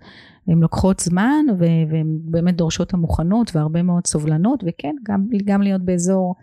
הן 0.47 0.59
לוקחות 0.59 1.01
זמן 1.01 1.45
והן 1.59 2.19
באמת 2.25 2.57
דורשות 2.57 2.95
המוכנות 2.95 3.51
והרבה 3.57 3.83
מאוד 3.83 4.07
סובלנות, 4.07 4.65
וכן, 4.67 4.95
גם, 5.03 5.27
גם 5.45 5.63
להיות 5.63 5.81
באזור, 5.81 6.35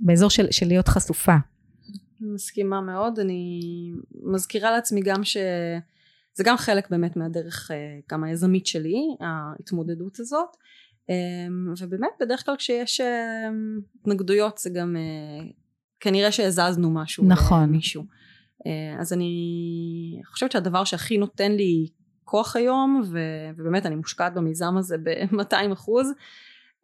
באזור 0.00 0.30
של, 0.30 0.46
של 0.50 0.66
להיות 0.66 0.88
חשופה. 0.88 1.36
מסכימה 2.20 2.80
מאוד 2.80 3.18
אני 3.18 3.60
מזכירה 4.22 4.70
לעצמי 4.70 5.00
גם 5.04 5.20
שזה 6.36 6.44
גם 6.44 6.56
חלק 6.56 6.90
באמת 6.90 7.16
מהדרך 7.16 7.70
אה, 7.70 7.76
גם 8.10 8.24
היזמית 8.24 8.66
שלי 8.66 9.16
ההתמודדות 9.20 10.20
הזאת 10.20 10.56
אמ, 11.08 11.74
ובאמת 11.80 12.10
בדרך 12.20 12.44
כלל 12.46 12.56
כשיש 12.56 13.00
אמ, 13.00 13.80
התנגדויות 14.00 14.58
זה 14.58 14.70
גם 14.70 14.96
אה, 14.96 15.46
כנראה 16.00 16.32
שהזזנו 16.32 16.90
משהו 16.90 17.24
נכון. 17.28 17.62
למישהו. 17.62 18.04
אה, 18.66 19.00
אז 19.00 19.12
אני 19.12 20.22
חושבת 20.26 20.52
שהדבר 20.52 20.84
שהכי 20.84 21.18
נותן 21.18 21.52
לי 21.52 21.88
כוח 22.24 22.56
היום 22.56 23.02
ו- 23.06 23.50
ובאמת 23.56 23.86
אני 23.86 23.94
מושקעת 23.94 24.34
במיזם 24.34 24.76
הזה 24.76 24.96
ב-200 24.98 25.72
אחוז 25.72 26.12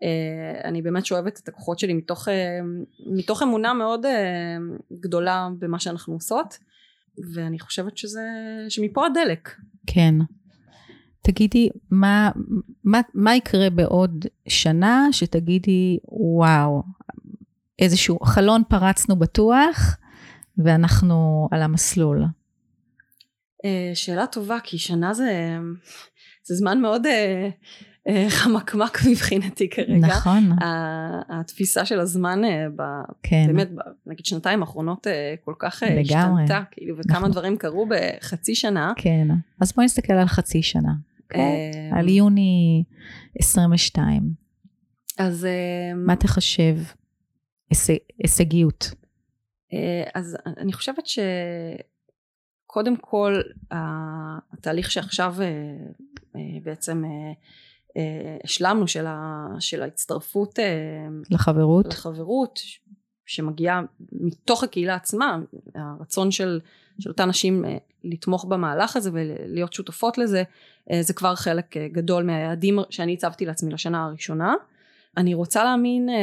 אה, 0.03 0.61
אני 0.65 0.83
באמת 0.83 1.07
שואבת 1.07 1.41
את 1.43 1.49
הכוחות 1.49 1.79
שלי 1.79 1.93
מתוך, 1.93 2.29
מתוך 3.07 3.43
אמונה 3.43 3.75
מאוד 3.75 4.07
גדולה 4.93 5.49
במה 5.59 5.79
שאנחנו 5.79 6.15
עושות 6.15 6.59
ואני 7.35 7.59
חושבת 7.59 7.97
שזה, 7.97 8.23
שמפה 8.69 9.07
הדלק. 9.07 9.49
כן. 9.87 10.15
תגידי, 11.23 11.69
מה, 11.91 12.31
מה, 12.85 13.01
מה 13.15 13.37
יקרה 13.37 13.71
בעוד 13.71 14.27
שנה 14.49 15.09
שתגידי, 15.13 15.99
וואו, 16.09 16.83
איזשהו 17.79 18.21
חלון 18.21 18.63
פרצנו 18.69 19.17
בטוח 19.17 19.97
ואנחנו 20.59 21.49
על 21.51 21.63
המסלול? 21.63 22.25
אה, 23.65 23.91
שאלה 23.95 24.27
טובה, 24.27 24.59
כי 24.65 24.79
שנה 24.79 25.15
זה, 25.15 25.59
זה 26.45 26.55
זמן 26.55 26.81
מאוד 26.81 27.07
אה, 27.07 27.49
חמקמק 28.29 28.99
מבחינתי 29.11 29.69
כרגע. 29.71 30.07
נכון. 30.07 30.51
התפיסה 31.29 31.85
של 31.85 32.01
הזמן, 32.01 32.41
ב, 32.77 32.83
כן. 33.23 33.45
באמת, 33.47 33.71
ב, 33.71 33.79
נגיד 34.07 34.27
שנתיים 34.27 34.61
האחרונות 34.61 35.07
כל 35.45 35.55
כך 35.59 35.83
לגמרי. 35.87 36.03
השתנתה, 36.43 36.63
כאילו, 36.71 36.97
וכמה 36.99 37.19
נכון. 37.19 37.31
דברים 37.31 37.57
קרו 37.57 37.89
בחצי 37.89 38.55
שנה. 38.55 38.93
כן, 38.97 39.29
אז 39.61 39.73
בואי 39.73 39.85
נסתכל 39.85 40.13
על 40.13 40.27
חצי 40.27 40.63
שנה. 40.63 40.93
אה, 41.35 41.99
על 41.99 42.09
יוני 42.09 42.85
22. 43.39 44.23
אז 45.19 45.45
אה, 45.45 45.51
מה 45.97 46.17
תחשב 46.17 46.77
הישג- 47.71 47.97
הישגיות? 48.23 48.91
אה, 49.73 50.05
אז 50.15 50.37
אני 50.57 50.73
חושבת 50.73 51.05
שקודם 52.67 52.97
כל 53.01 53.41
ה- 53.73 54.39
התהליך 54.53 54.91
שעכשיו 54.91 55.35
אה, 55.41 55.47
אה, 56.37 56.41
בעצם 56.63 57.05
אה, 57.05 57.11
אה, 57.11 57.33
השלמנו 58.45 58.89
של, 58.89 59.07
ה, 59.07 59.47
של 59.61 59.83
ההצטרפות 59.83 60.59
אה, 60.59 60.65
לחברות? 61.31 61.87
לחברות 61.87 62.61
שמגיעה 63.27 63.83
מתוך 64.13 64.65
הקהילה 64.65 64.95
עצמה 64.95 65.39
הרצון 65.75 66.31
של, 66.31 66.61
של 66.99 67.11
אותן 67.11 67.29
נשים 67.29 67.65
אה, 67.65 67.77
לתמוך 68.05 68.45
במהלך 68.45 68.97
הזה 68.97 69.11
ולהיות 69.13 69.73
שותפות 69.73 70.19
לזה 70.19 70.43
אה, 70.91 71.03
זה 71.03 71.13
כבר 71.13 71.35
חלק 71.35 71.77
אה, 71.77 71.89
גדול 71.89 72.23
מהיעדים 72.23 72.79
שאני 72.91 73.15
הצבתי 73.15 73.47
לעצמי 73.47 73.73
לשנה 73.73 74.05
הראשונה 74.05 74.55
אני 75.17 75.35
רוצה 75.35 75.65
להאמין 75.65 76.09
אה, 76.09 76.15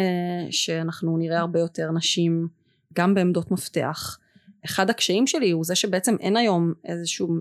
שאנחנו 0.52 1.18
נראה 1.18 1.40
הרבה 1.40 1.60
יותר 1.60 1.92
נשים 1.92 2.48
גם 2.94 3.14
בעמדות 3.14 3.52
מפתח 3.52 4.18
אחד 4.66 4.90
הקשיים 4.90 5.28
שלי 5.28 5.52
הוא 5.52 5.66
זה 5.66 5.76
שבעצם 5.76 6.16
אין 6.20 6.38
היום 6.38 6.74
איזשהו 6.86 7.36
אה, 7.36 7.40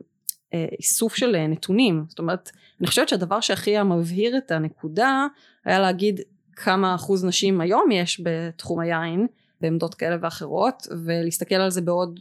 איסוף 0.52 1.14
של 1.14 1.34
אה, 1.34 1.46
נתונים. 1.46 2.04
זאת 2.08 2.18
אומרת 2.18 2.50
אני 2.80 2.86
חושבת 2.86 3.08
שהדבר 3.08 3.40
שהכי 3.40 3.70
היה 3.70 3.84
מבהיר 3.84 4.38
את 4.38 4.50
הנקודה 4.50 5.26
היה 5.64 5.78
להגיד 5.78 6.20
כמה 6.52 6.94
אחוז 6.94 7.24
נשים 7.24 7.60
היום 7.60 7.90
יש 7.90 8.22
בתחום 8.24 8.80
היין 8.80 9.26
בעמדות 9.60 9.94
כאלה 9.94 10.16
ואחרות 10.20 10.86
ולהסתכל 11.04 11.54
על 11.54 11.70
זה 11.70 11.80
בעוד 11.80 12.20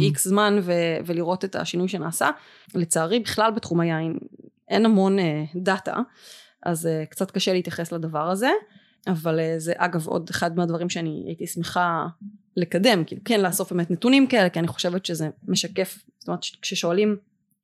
איקס 0.00 0.26
Mm. 0.26 0.28
זמן 0.28 0.58
ו- 0.62 0.72
ולראות 1.06 1.44
את 1.44 1.56
השינוי 1.56 1.88
שנעשה. 1.88 2.30
לצערי 2.74 3.20
בכלל 3.20 3.50
בתחום 3.50 3.80
היין 3.80 4.18
אין 4.68 4.84
המון 4.84 5.18
uh, 5.18 5.22
דאטה 5.56 5.96
אז 6.62 6.86
uh, 6.86 7.06
קצת 7.06 7.30
קשה 7.30 7.52
להתייחס 7.52 7.92
לדבר 7.92 8.30
הזה. 8.30 8.50
אבל 9.06 9.38
uh, 9.38 9.58
זה 9.58 9.72
אגב 9.76 10.06
עוד 10.06 10.30
אחד 10.30 10.56
מהדברים 10.56 10.88
שאני 10.88 11.22
הייתי 11.26 11.46
שמחה 11.46 12.06
לקדם 12.56 13.04
כאילו 13.04 13.22
כן 13.24 13.40
לאסוף 13.40 13.72
באמת 13.72 13.90
נתונים 13.90 14.26
כאלה 14.26 14.48
כי 14.48 14.58
אני 14.58 14.68
חושבת 14.68 15.06
שזה 15.06 15.28
משקף 15.48 15.98
זאת 16.18 16.28
אומרת 16.28 16.40
כששואלים 16.62 17.16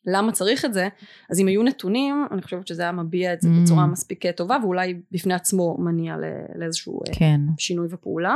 למה 0.07 0.33
צריך 0.33 0.65
את 0.65 0.75
זה 0.75 0.89
אז 1.31 1.41
אם 1.41 1.47
היו 1.47 1.63
נתונים 1.63 2.27
אני 2.31 2.43
חושבת 2.43 2.67
שזה 2.67 2.83
היה 2.83 2.93
מביע 2.93 3.33
את 3.33 3.43
זה 3.43 3.49
Mm. 3.49 3.63
בצורה 3.63 3.87
מספיק 3.87 4.27
אה, 4.27 4.33
טובה 4.33 4.57
ואולי 4.63 5.01
בפני 5.13 5.35
עצמו 5.35 5.77
מניע 5.79 6.17
לאיזשהו 6.55 7.01
אה, 7.09 7.15
כן. 7.15 7.41
שינוי 7.59 7.89
ופעולה. 7.91 8.35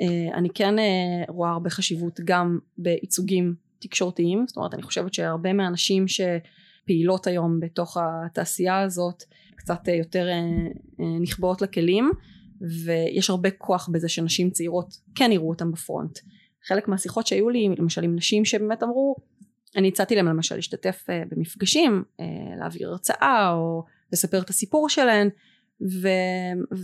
אה, 0.00 0.38
אני 0.38 0.48
כן 0.54 0.78
אה, 0.78 0.84
רואה 1.28 1.50
הרבה 1.50 1.70
חשיבות 1.70 2.20
גם 2.24 2.58
בייצוגים 2.78 3.54
תקשורתיים, 3.78 4.44
זאת 4.48 4.56
אומרת 4.56 4.74
אני 4.74 4.82
חושבת 4.82 5.14
שהרבה 5.14 5.52
מהנשים 5.52 6.04
שפעילות 6.08 7.26
היום 7.26 7.60
בתוך 7.60 7.96
התעשייה 8.00 8.80
הזאת 8.80 9.22
קצת 9.56 9.88
יותר 9.88 10.26
נכבאות 11.20 11.62
לכלים 11.62 12.10
ויש 12.60 13.30
הרבה 13.30 13.50
כוח 13.50 13.88
בזה 13.92 14.08
שנשים 14.08 14.50
צעירות 14.50 14.96
כן 15.14 15.32
יראו 15.32 15.48
אותם 15.48 15.72
בפרונט. 15.72 16.18
חלק 16.66 16.88
מהשיחות 16.88 17.26
שהיו 17.26 17.50
לי 17.50 17.68
למשל 17.78 18.04
עם 18.04 18.16
נשים 18.16 18.44
שבאמת 18.44 18.82
אמרו 18.82 19.16
אני 19.76 19.88
הצעתי 19.88 20.16
להם 20.16 20.26
למשל 20.26 20.56
להשתתף 20.56 21.04
אה, 21.10 21.22
במפגשים, 21.30 22.02
אה, 22.20 22.26
להעביר 22.58 22.88
הרצאה 22.88 23.52
או 23.52 23.84
לספר 24.12 24.40
את 24.40 24.50
הסיפור 24.50 24.88
שלהן 24.88 25.28
ו, 26.02 26.08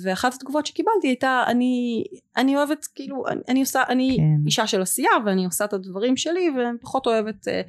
ואחת 0.02 0.34
התגובות 0.34 0.66
שקיבלתי 0.66 1.08
הייתה 1.08 1.44
אני, 1.46 2.04
אני 2.36 2.56
אוהבת 2.56 2.86
כאילו 2.94 3.28
אני, 3.28 3.40
אני 3.48 3.60
עושה 3.60 3.82
אני 3.88 4.16
כן. 4.16 4.46
אישה 4.46 4.66
של 4.66 4.82
עשייה 4.82 5.10
ואני 5.26 5.44
עושה 5.44 5.64
את 5.64 5.72
הדברים 5.72 6.16
שלי 6.16 6.48
ופחות 6.76 7.06
אוהבת 7.06 7.48
אה, 7.48 7.62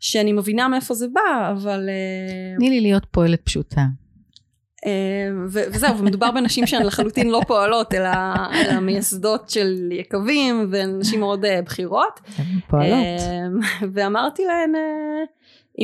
שאני 0.00 0.32
מבינה 0.32 0.68
מאיפה 0.68 0.94
זה 0.94 1.06
בא 1.08 1.52
אבל 1.52 1.88
תני 2.56 2.70
לי 2.70 2.80
להיות 2.80 3.06
פועלת 3.10 3.40
פשוטה. 3.44 3.82
ו- 5.48 5.64
וזהו 5.72 5.98
ומדובר 5.98 6.30
בנשים 6.30 6.66
שהן 6.66 6.82
לחלוטין 6.86 7.30
לא 7.30 7.40
פועלות 7.46 7.94
אלא, 7.94 8.08
אלא 8.54 8.80
מייסדות 8.80 9.50
של 9.50 9.92
יקבים 9.92 10.68
ונשים 10.70 11.20
מאוד 11.20 11.44
אה, 11.44 11.62
בכירות 11.62 12.20
פועלות. 12.68 12.92
אה, 12.92 13.46
ואמרתי 13.92 14.42
להן 14.44 14.74
אה, 14.74 15.24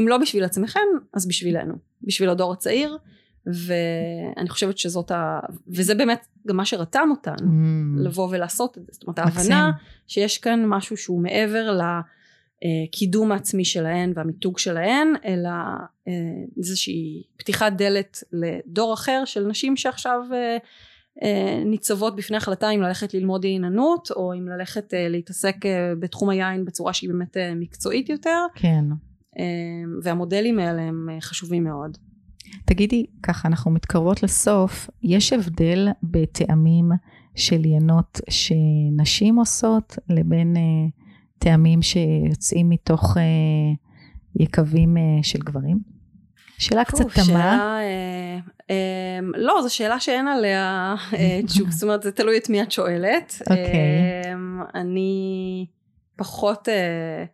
אם 0.00 0.08
לא 0.08 0.18
בשביל 0.18 0.44
עצמכם 0.44 0.80
אז 1.14 1.28
בשבילנו 1.28 1.74
בשביל 2.02 2.28
הדור 2.30 2.52
הצעיר 2.52 2.98
ואני 3.46 4.48
חושבת 4.48 4.78
שזאת 4.78 5.10
ה... 5.10 5.40
וזה 5.68 5.94
באמת 5.94 6.26
גם 6.48 6.56
מה 6.56 6.64
שרתם 6.64 7.08
אותן 7.10 7.34
Mm. 7.38 7.42
לבוא 8.00 8.28
ולעשות 8.30 8.78
את 8.78 8.86
זה 8.86 8.92
זאת 8.92 9.02
אומרת. 9.02 9.18
ההבנה 9.18 9.70
שיש 10.06 10.38
כאן 10.38 10.64
משהו 10.66 10.96
שהוא 10.96 11.22
מעבר 11.22 11.70
לקידום 12.62 13.32
העצמי 13.32 13.64
שלהן 13.64 14.12
והמיתוג 14.16 14.58
שלהן 14.58 15.08
אלא 15.24 15.48
אה, 16.08 16.12
איזושהי 16.56 17.22
פתיחת 17.36 17.72
דלת 17.72 18.22
לדור 18.32 18.94
אחר 18.94 19.22
של 19.24 19.46
נשים 19.46 19.76
שעכשיו 19.76 20.20
אה, 20.32 20.56
אה, 21.22 21.64
ניצבות 21.64 22.16
בפני 22.16 22.36
החלטה 22.36 22.70
אם 22.70 22.82
ללכת 22.82 23.14
ללמוד 23.14 23.44
יעיננות 23.44 24.10
או 24.10 24.34
אם 24.34 24.48
ללכת 24.48 24.94
אה, 24.94 25.08
להתעסק 25.08 25.66
אה, 25.66 25.92
בתחום 26.00 26.28
היין 26.28 26.64
בצורה 26.64 26.92
שהיא 26.92 27.10
באמת 27.10 27.36
אה, 27.36 27.54
מקצועית 27.54 28.08
יותר 28.08 28.46
כן. 28.54 28.84
אה, 29.38 29.44
והמודלים 30.02 30.58
האלה 30.58 30.82
הם 30.82 31.08
אה, 31.12 31.20
חשובים 31.20 31.64
מאוד. 31.64 31.98
תגידי, 32.64 33.06
ככה 33.22 33.48
אנחנו 33.48 33.70
מתקרבות 33.70 34.22
לסוף, 34.22 34.90
יש 35.02 35.32
הבדל 35.32 35.88
בטעמים 36.02 36.90
של 37.34 37.64
ינות 37.64 38.20
שנשים 38.30 39.36
עושות 39.36 39.98
לבין 40.08 40.56
אה, 40.56 40.62
טעמים 41.38 41.82
שיוצאים 41.82 42.68
מתוך 42.68 43.16
אה, 43.16 43.22
יקבים 44.36 44.96
אה, 44.96 45.02
של 45.22 45.38
גברים? 45.38 45.78
שאלה 46.58 46.84
קצת 46.84 47.04
תמה. 47.14 47.80
אה, 47.80 48.38
אה, 48.70 49.18
לא, 49.34 49.62
זו 49.62 49.74
שאלה 49.74 50.00
שאין 50.00 50.28
עליה 50.28 50.94
אה, 51.14 51.40
תשוב, 51.46 51.70
זאת 51.70 51.82
אומרת 51.82 52.02
זה 52.02 52.12
תלוי 52.12 52.38
את 52.38 52.48
מי 52.48 52.62
את 52.62 52.72
שואלת. 52.72 53.34
אוקיי. 53.40 53.64
אה, 53.64 54.32
אני 54.74 55.66
פחות, 56.16 56.68
אה, 56.68 57.24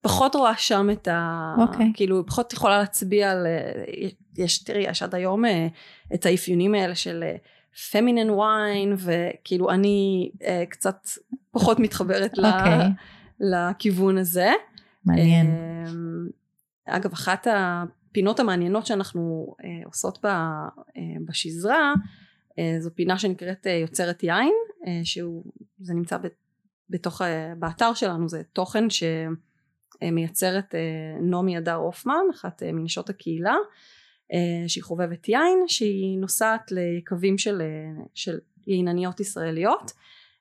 פחות 0.00 0.34
רואה 0.34 0.56
שם 0.56 0.88
את 0.92 1.08
ה... 1.08 1.54
אוקיי. 1.58 1.92
כאילו 1.94 2.26
פחות 2.26 2.52
יכולה 2.52 2.78
להצביע 2.78 3.30
על... 3.30 3.46
אה, 3.46 4.06
יש, 4.38 4.58
תראי, 4.58 4.82
יש 4.82 5.02
עד 5.02 5.14
היום 5.14 5.44
אה, 5.44 5.66
את 6.14 6.26
האפיונים 6.26 6.74
האלה 6.74 6.94
של 6.94 7.24
פמינן 7.90 8.30
ויין, 8.30 8.94
וכאילו 8.98 9.70
אני 9.70 10.30
קצת 10.68 11.08
פחות 11.54 11.78
מתחברת 11.80 12.38
ל- 12.38 12.46
אוקיי, 12.46 12.88
לכיוון 13.40 14.18
הזה. 14.18 14.50
מעניין. 15.04 15.46
אמ, 15.46 16.28
אגב, 16.86 17.12
אחת 17.12 17.46
הפינות 17.50 18.40
המעניינות 18.40 18.86
שאנחנו 18.86 19.54
אה, 19.64 19.68
עושות 19.84 20.18
בה, 20.22 20.66
אה, 20.96 21.02
בשזרה, 21.28 21.94
אה, 22.58 22.76
זו 22.80 22.90
פינה 22.94 23.18
שנקראת 23.18 23.66
יוצרת 23.80 24.22
יין, 24.22 24.54
אה, 24.86 25.00
שהוא, 25.04 25.44
זה 25.80 25.94
נמצא 25.94 26.16
בתוך, 26.90 27.22
באתר 27.58 27.94
שלנו, 27.94 28.28
זה 28.28 28.42
תוכן 28.52 28.84
שמייצרת 30.00 30.74
נעמי 31.22 31.56
הדר 31.56 31.74
הופמן, 31.74 32.24
אחת 32.34 32.62
מנשות 32.62 33.10
הקהילה, 33.10 33.54
שהיא 34.66 34.84
חובבת 34.84 35.28
יין, 35.28 35.58
שהיא 35.66 36.18
נוסעת 36.18 36.72
לקווים 36.72 37.38
של, 37.38 37.62
של 38.14 38.38
יינניות 38.66 39.20
ישראליות. 39.20 39.92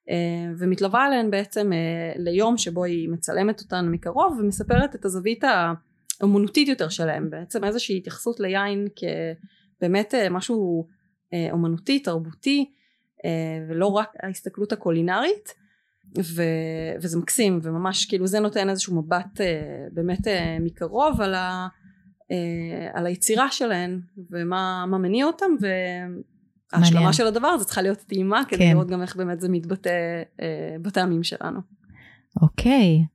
אה, 0.09 0.53
ומתלווה 0.57 1.07
אליהן 1.07 1.31
בעצם 1.31 1.73
אה, 1.73 2.13
ליום 2.15 2.57
שבו 2.57 2.83
היא 2.83 3.09
מצלמת 3.09 3.61
אותן 3.61 3.89
מקרוב 3.89 4.37
ומספרת 4.39 4.95
את 4.95 5.05
הזווית 5.05 5.43
האמנותית 6.21 6.67
יותר 6.67 6.89
שלהם 6.89 7.29
בעצם 7.29 7.63
איזושהי 7.63 7.97
התייחסות 7.97 8.39
ליין 8.39 8.87
באמת 9.81 10.13
משהו 10.31 10.87
אומנותי, 11.51 11.99
תרבותי, 11.99 12.71
ולא 13.69 13.87
רק 13.87 14.13
ההסתכלות 14.23 14.71
הקולינרית. 14.71 15.63
ו, 16.35 16.43
וזה 17.01 17.19
מקסים 17.19 17.59
וממש 17.63 18.05
כאילו 18.05 18.27
זה 18.27 18.39
נותן 18.39 18.69
איזשהו 18.69 18.95
מבט 19.01 19.41
באמת 19.91 20.27
מקרוב 20.59 21.21
על, 21.21 21.33
ה, 21.33 21.67
על 22.93 23.05
היצירה 23.05 23.51
שלהן 23.51 24.01
ומה 24.31 24.85
מניע 24.85 25.25
אותם 25.25 25.51
ההשלמה 26.73 27.13
של 27.13 27.27
הדבר 27.27 27.47
הזה 27.47 27.65
צריכה 27.65 27.81
להיות 27.81 27.99
טעימה 27.99 28.41
כדי 28.47 28.59
כן. 28.59 28.71
לראות 28.71 28.87
גם 28.87 29.01
איך 29.01 29.15
באמת 29.15 29.41
זה 29.41 29.49
מתבטא 29.49 29.89
אה, 30.41 30.75
בטעמים 30.81 31.23
שלנו. 31.23 31.59
אוקיי. 32.41 33.05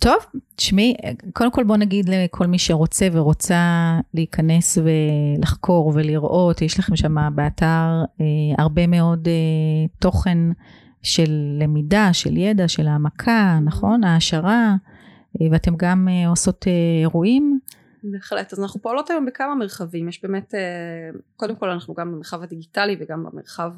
טוב, 0.00 0.16
תשמעי, 0.56 0.94
קודם 1.32 1.50
כל 1.50 1.64
בוא 1.64 1.76
נגיד 1.76 2.08
לכל 2.08 2.46
מי 2.46 2.58
שרוצה 2.58 3.08
ורוצה 3.12 3.98
להיכנס 4.14 4.78
ולחקור 4.78 5.92
ולראות, 5.94 6.62
יש 6.62 6.78
לכם 6.78 6.96
שם 6.96 7.16
באתר 7.34 8.04
אה, 8.20 8.26
הרבה 8.58 8.86
מאוד 8.86 9.28
אה, 9.28 9.86
תוכן 9.98 10.38
של 11.02 11.58
למידה, 11.60 12.12
של 12.12 12.36
ידע, 12.36 12.68
של 12.68 12.88
העמקה, 12.88 13.58
נכון? 13.64 14.04
העשרה, 14.04 14.74
אה, 15.40 15.46
ואתם 15.50 15.76
גם 15.76 16.08
אה, 16.08 16.28
עושות 16.28 16.64
אה, 16.68 16.72
אירועים. 17.00 17.58
בהחלט, 18.10 18.52
אז 18.52 18.60
אנחנו 18.60 18.82
פועלות 18.82 19.10
היום 19.10 19.26
בכמה 19.26 19.54
מרחבים, 19.54 20.08
יש 20.08 20.22
באמת, 20.22 20.54
אה, 20.54 20.60
קודם 21.36 21.56
כל 21.56 21.70
אנחנו 21.70 21.94
גם 21.94 22.12
במרחב 22.12 22.42
הדיגיטלי 22.42 22.96
וגם 23.00 23.24
במרחב 23.24 23.72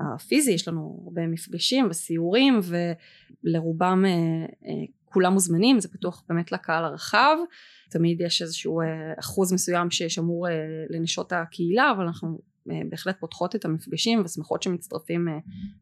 הפיזי, 0.00 0.52
יש 0.52 0.68
לנו 0.68 1.00
הרבה 1.04 1.26
מפגשים 1.26 1.86
וסיורים 1.90 2.60
ולרובם 3.44 4.04
אה, 4.06 4.10
אה, 4.68 4.84
כולם 5.04 5.32
מוזמנים, 5.32 5.80
זה 5.80 5.88
פתוח 5.88 6.24
באמת 6.28 6.52
לקהל 6.52 6.84
הרחב, 6.84 7.36
תמיד 7.90 8.20
יש 8.20 8.42
איזשהו 8.42 8.80
אחוז 9.18 9.52
מסוים 9.52 9.90
ששמור 9.90 10.46
לנשות 10.90 11.32
הקהילה, 11.32 11.90
אבל 11.90 12.04
אנחנו 12.04 12.38
בהחלט 12.66 13.16
פותחות 13.20 13.56
את 13.56 13.64
המפגשים 13.64 14.22
ושמחות 14.24 14.62
שמצטרפים 14.62 15.28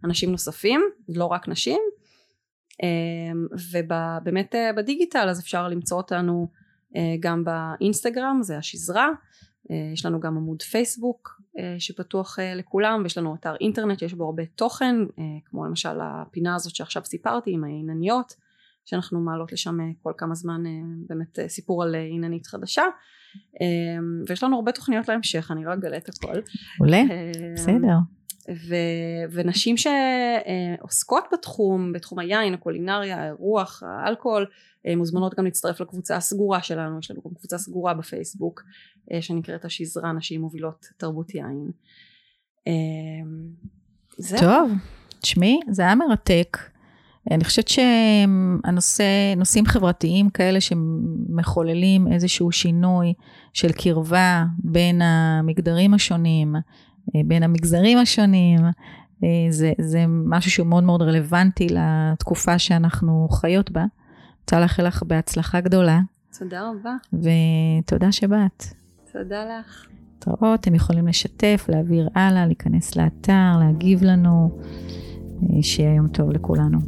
אנשים 0.05 0.31
נוספים, 0.31 0.81
לא 1.09 1.25
רק 1.25 1.49
נשים, 1.49 1.81
ובאמת 3.73 4.55
בדיגיטל 4.77 5.29
אז 5.29 5.41
אפשר 5.41 5.69
למצוא 5.69 5.97
אותנו 5.97 6.49
גם 7.21 7.45
באינסטגרם 7.45 8.39
זה 8.43 8.59
השזרה. 8.59 9.09
אה, 9.71 9.91
יש 9.93 10.07
לנו 10.07 10.21
גם 10.21 10.37
עמוד 10.37 10.63
פייסבוק 10.63 11.41
אה, 11.59 11.75
שפתוח 11.79 12.39
לכולם 12.57 13.01
ויש 13.03 13.19
לנו 13.19 13.35
אתר 13.35 13.55
אינטרנט 13.61 13.99
שיש 13.99 14.15
בו 14.15 14.25
הרבה 14.25 14.47
תוכן 14.47 14.97
כמו 15.45 15.65
למשל 15.65 16.01
הפינה 16.03 16.55
הזאת 16.55 16.75
שעכשיו 16.75 17.05
סיפרתי 17.05 17.51
עם 17.53 17.65
העינניות 17.65 18.35
שאנחנו 18.85 19.21
מעלות 19.21 19.53
לשם 19.53 19.79
כל 20.03 20.13
כמה 20.17 20.35
זמן 20.35 20.63
באמת 21.07 21.39
סיפור 21.49 21.83
על 21.83 21.95
עיננית 21.95 22.47
חדשה. 22.47 22.83
ויש 24.29 24.43
לנו 24.43 24.57
הרבה 24.57 24.73
תוכניות 24.73 25.09
להמשך 25.09 25.51
אני 25.51 25.65
לא 25.65 25.73
אגלה 25.73 25.97
את 25.97 26.09
הכל. 26.09 26.41
עולה. 26.79 27.03
בסדר 27.55 28.18
ו, 28.51 28.75
ונשים 29.31 29.75
שעוסקות 29.77 31.25
בתחום, 31.33 31.93
בתחום 31.93 32.19
היין, 32.19 32.55
הקולינריה, 32.55 33.23
האירוח, 33.23 33.83
האלכוהול, 33.87 34.47
אה, 34.87 34.97
מוזמנות 34.97 35.35
גם 35.35 35.45
להצטרף 35.45 35.81
לקבוצה 35.81 36.17
הסגורה 36.17 36.63
שלנו, 36.63 36.99
יש 36.99 37.11
לנו 37.11 37.21
גם 37.25 37.35
קבוצה 37.35 37.59
סגורה 37.59 37.95
בפייסבוק 37.95 38.63
אה, 39.13 39.23
שנקראת 39.23 39.65
השזרה 39.65 40.13
נשים 40.13 40.41
מובילות 40.41 40.87
תרבות 40.97 41.35
יין. 41.35 41.71
אה, 42.67 42.73
זהו. 44.19 44.41
טוב, 44.41 44.71
תשמעי, 45.21 45.61
זה 45.71 45.83
היה 45.83 45.95
מרתק. 45.95 46.59
אני 47.31 47.45
חושבת 47.45 47.69
שהנושא, 47.69 49.35
נושאים 49.37 49.67
חברתיים 49.67 50.31
כאלה 50.31 50.61
שמחוללים 50.61 52.13
איזשהו 52.13 52.53
שינוי 52.53 53.15
של 53.53 53.73
קרבה 53.73 54.45
בין 54.59 55.03
המגדרים 55.03 55.95
השונים, 55.95 56.55
בין 57.27 57.43
המגזרים 57.43 57.99
השונים, 57.99 58.61
זה, 59.51 59.73
זה 59.81 60.05
משהו 60.09 60.51
שהוא 60.51 60.67
מאוד 60.67 60.85
מאוד 60.85 61.03
רלוונטי 61.03 61.67
לתקופה 61.71 62.59
שאנחנו 62.59 63.29
חיות 63.31 63.71
בה. 63.71 63.85
רוצה 64.41 64.61
לאחל 64.61 64.87
לך 64.87 65.03
בהצלחה 65.03 65.61
גדולה. 65.61 66.01
תודה 66.39 66.71
רבה. 66.71 66.95
ותודה 67.13 68.13
שבאת. 68.13 68.65
תודה 69.13 69.45
לך. 69.45 69.87
להתראות, 70.15 70.61
אתם 70.61 70.75
יכולים 70.75 71.07
לשתף, 71.07 71.67
להעביר 71.69 72.09
הלאה, 72.15 72.47
להיכנס 72.47 72.97
לאתר, 72.97 73.57
להגיב 73.61 74.05
לנו. 74.05 74.51
אה, 75.43 75.63
שיהיה 75.63 75.95
יום 75.95 76.09
טוב 76.09 76.31
לכולנו. 76.31 76.79